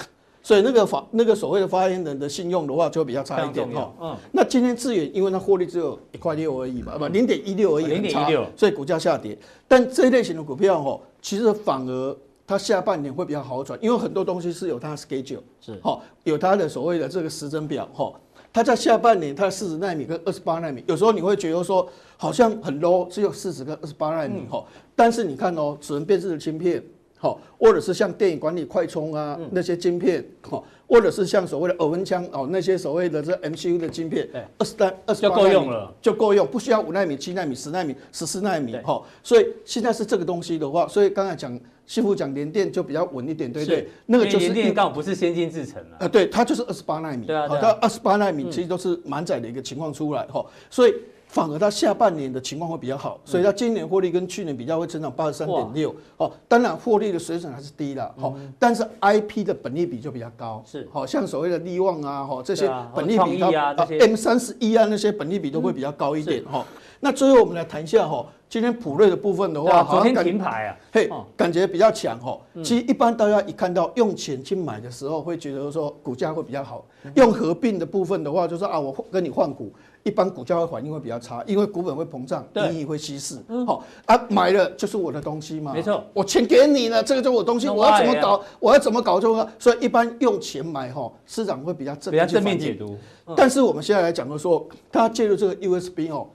[0.41, 3.91] 所以那个发那个所谓的发言人的信用的话就比较差一点哈。
[4.02, 9.38] 嗯，那今天智远因为它获利只有一块六而已嘛，不零点一六而已，零点一六，所以股价下跌。
[9.68, 12.18] 但这一类型的股票哦，其实反而。
[12.52, 18.14] 它下半年会比较好转，因为很多东西是有它的 schedule，是哈，有它的所谓的这个时针表哈。
[18.52, 21.88] 它在下半年，它的四十纳米跟二十八纳米，有时候你会觉得说
[22.18, 24.62] 好像很 low，只有四十跟二十八纳米哈。
[24.97, 26.84] 但是你看哦，指纹辨识的芯片，
[27.22, 38.99] 好，或者是像电影管理快充啊那些晶片，好，或者是像所谓的耳温枪哦那些所谓的这 MCU 的晶片，二十代二十八就够用了，就够用，不需要五纳米、七纳米、十纳米、十四纳米哈。
[39.22, 41.59] 所以现在是这个东西的话，所以刚才讲。
[41.88, 43.86] 师傅讲联电就比较稳一点，对不对？
[44.05, 45.97] 那个就是联电刚好不是先进制程了。
[45.99, 47.26] 呃，对，它就是二十八纳米。
[47.26, 47.49] 对啊。
[47.49, 50.93] 它二十八纳米其实都是满载的一个情况出来哈，所以
[51.32, 56.29] 反而它下半年的情况会比较好，所以它今年获利跟去年比较会成长八十三点六哦。
[56.45, 66.65] 当然获利的水准还是低了，好，但是 IP 的本利比就比较高，是，好像所谓的利旺啊，哈这些本利比啊，M 三十一啊那些本利比都会比较高一点哈。
[66.99, 72.38] 那最后我们来谈一下哈，今天普瑞的部分的话，昨天停牌啊，嘿，感觉比较强哈。
[72.61, 76.86] 其实一般大家一看到用钱去买的时候，会觉得说股价会比较好。
[77.15, 79.71] 用合并的部分的话，就说啊，我跟你换股，
[80.04, 83.38] 一般股价会反应会比较差，因为股本会膨胀，利益会稀释。
[83.66, 89.47] 好啊，买了就是我的东西嘛，没错，我钱给你了，这个就是我东西，我要怎么搞，我要怎么搞就好。
[89.60, 92.97] 所以一般用钱买哈，市场会比较正，比较正面解读。
[93.36, 96.28] 但是我们现在来讲的说，他介入这个 USB 哦。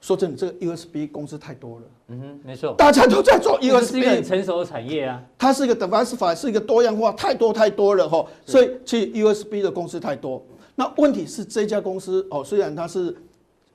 [0.00, 1.82] 说真的，这个 USB 公司太多了。
[2.08, 5.18] 嗯哼，没错，大家都在做 USB，是一个很成熟的产业啊。
[5.38, 8.22] 它是一个 diversify，是一个多样化，太多太多了哈。
[8.44, 10.44] 所以其实 USB 的公司太多。
[10.74, 13.14] 那问题是这家公司哦，虽然它是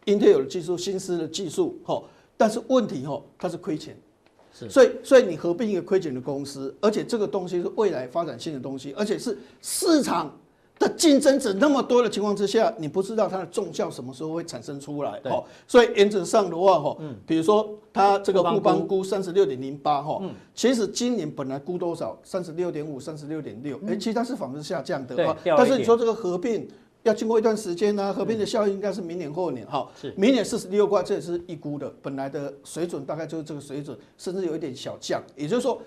[0.06, 2.02] Intel 的技术、新思的技术哈，
[2.38, 3.96] 但是问题哈，它是亏钱。
[4.54, 4.70] 是。
[4.70, 10.32] 所以所以你合并一个亏钱的公司，而且这个东西是未来发展性的东西，而且是市场。
[10.80, 20.22] 的竞争者那么多的情况之下，你不知道它的重效什么时候会产生出来，哦，所以原则上的话，哈，嗯，比如说它这个富邦估三十六点零八，哈，
[20.56, 22.18] 其实今年本来估多少？
[22.24, 26.66] 三十六点五、三十六点六，哎，其实它是反而是下降的，哈，但是你说这个合并
[27.04, 30.14] 要经过一段时间呢，合并的效应应该是明年后年，哈，是。
[30.18, 35.82] 明年四十六块，这也是预估的，本来的水准大概就是这个水准，甚至有一点小降，也就是说。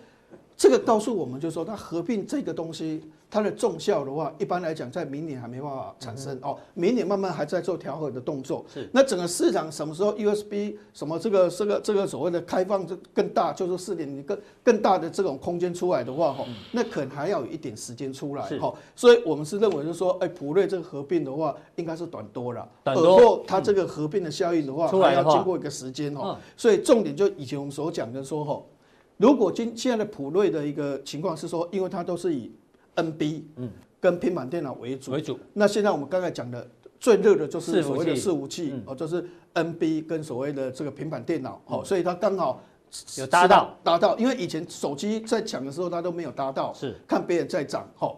[0.54, 3.02] 这个告诉我们，就是说它合并这个东西，
[3.32, 6.58] 它的重效的话，一般来讲，在明年还没办法产生哦。
[6.74, 8.62] 明年慢慢还在做调和的动作。
[8.70, 8.86] 是。
[8.92, 18.42] 那整个市场什么时候 USB 什么这个这个这个所谓的开放就更大，就是四点零更更大的这种空间出来的话，哈，那可能还要有一点时间出来。
[18.58, 18.74] 哈。
[18.94, 22.68] 所以我们是认为，就是说，哎，普瑞这个合并的话，应该是短多了。
[22.84, 23.16] 短多。
[23.16, 26.38] 而后它这个合并的效应的话，还要经过一个时间哈。
[26.54, 28.62] 所以重点就以前我们所讲的说，哈。
[29.16, 32.52] 如果今现在的普瑞的一个情况是说，因为它都是以
[32.96, 33.70] NB 嗯。
[34.00, 35.12] 跟平板电脑为主。
[35.12, 36.68] 为主，那现在我们刚才讲的
[36.98, 39.24] 最热的就是所谓的伺服器哦，就是
[39.54, 42.60] NB 跟所谓的这个平板电脑哦，所以它刚好
[43.16, 43.76] 有搭到。
[43.84, 46.96] 搭到，因为以前手机在抢的时候它都没有搭到，是。
[47.06, 48.12] 看别人在涨哈，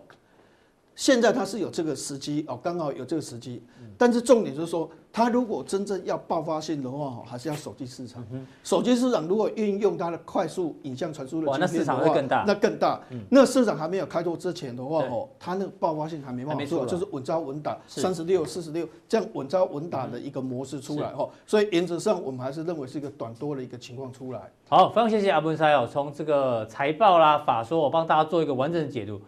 [1.04, 3.62] 现在它是有这个时机哦，刚好有这个时机，
[3.98, 4.88] 但是重点就是说。
[5.16, 8.26] 它如果真正要爆发性的话，还是要手机市场。
[8.64, 12.42] 手机市场如果运用它的快速影像传输的，那市场会更大。
[12.44, 13.00] 那更大。
[13.30, 21.30] 那市场还没有开拓之前的话，哦，它那个爆发性还没办法做，就是稳扎稳打，三十六、四十六这样稳扎稳打的一个模式出来哦。
[21.46, 24.50] 所以原则上，我们还是认为是一个短多的一个情况出来。
[24.68, 29.20] 好，非常谢谢阿文塞哦，从这个财报啦、法说，我帮大家做一个完整的解读。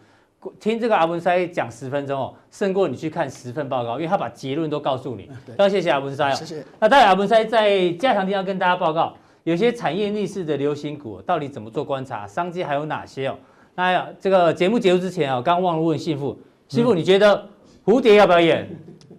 [0.59, 5.29] 听这个阿文塞讲十分钟哦，胜过你去看十份报告，因为他把结论都告诉你。
[5.57, 6.35] 要谢谢阿文塞哦。
[6.35, 6.63] 谢谢。
[6.79, 13.35] 那当然，阿文塞在加强地要跟大家报告，有些产业逆势的流行股到底怎么做观察，商机还有哪些哦？
[13.75, 17.47] 那这个节目结束之前啊，刚忘了问信富，信富你觉得
[17.83, 18.69] 蝴蝶要不要验？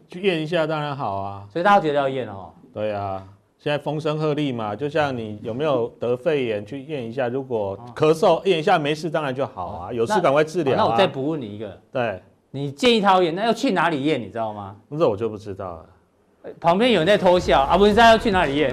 [0.09, 1.47] 去验一下当然好啊。
[1.53, 2.51] 所以大家觉得要验哦。
[2.73, 3.23] 对啊。
[3.61, 10.77] 现在风声鹤唳嘛，就像你有没有得肺炎去验一下，如果咳嗽验一下没事，当然就好啊，有事赶快治疗啊。
[10.79, 14.21] 那我再补问你一个，对，你建议他验，那要去哪里验？
[14.21, 14.77] 你知道吗？
[14.97, 15.87] 这我就不知道了。
[16.61, 18.73] 旁边有人在偷笑，阿文山要去哪里验？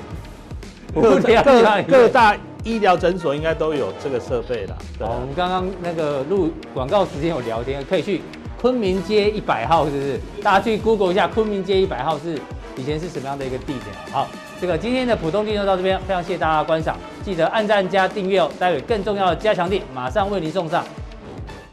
[0.94, 4.74] 各 各各大医疗诊所应该都有这个设备的。
[4.98, 8.22] 好，我们刚刚那个录广告时间有聊天，可以去
[8.58, 10.18] 昆明街一百号，是不是？
[10.42, 12.38] 大家去 Google 一下，昆明街一百号是。
[12.78, 13.86] 以前是什么样的一个地点？
[14.12, 14.28] 好，
[14.60, 18.48] 这个今天的浦东地就到这边，非常谢谢大家的观赏，记得按赞加订阅哦。
[18.58, 20.84] 待会更重要的加强地马上为您送上。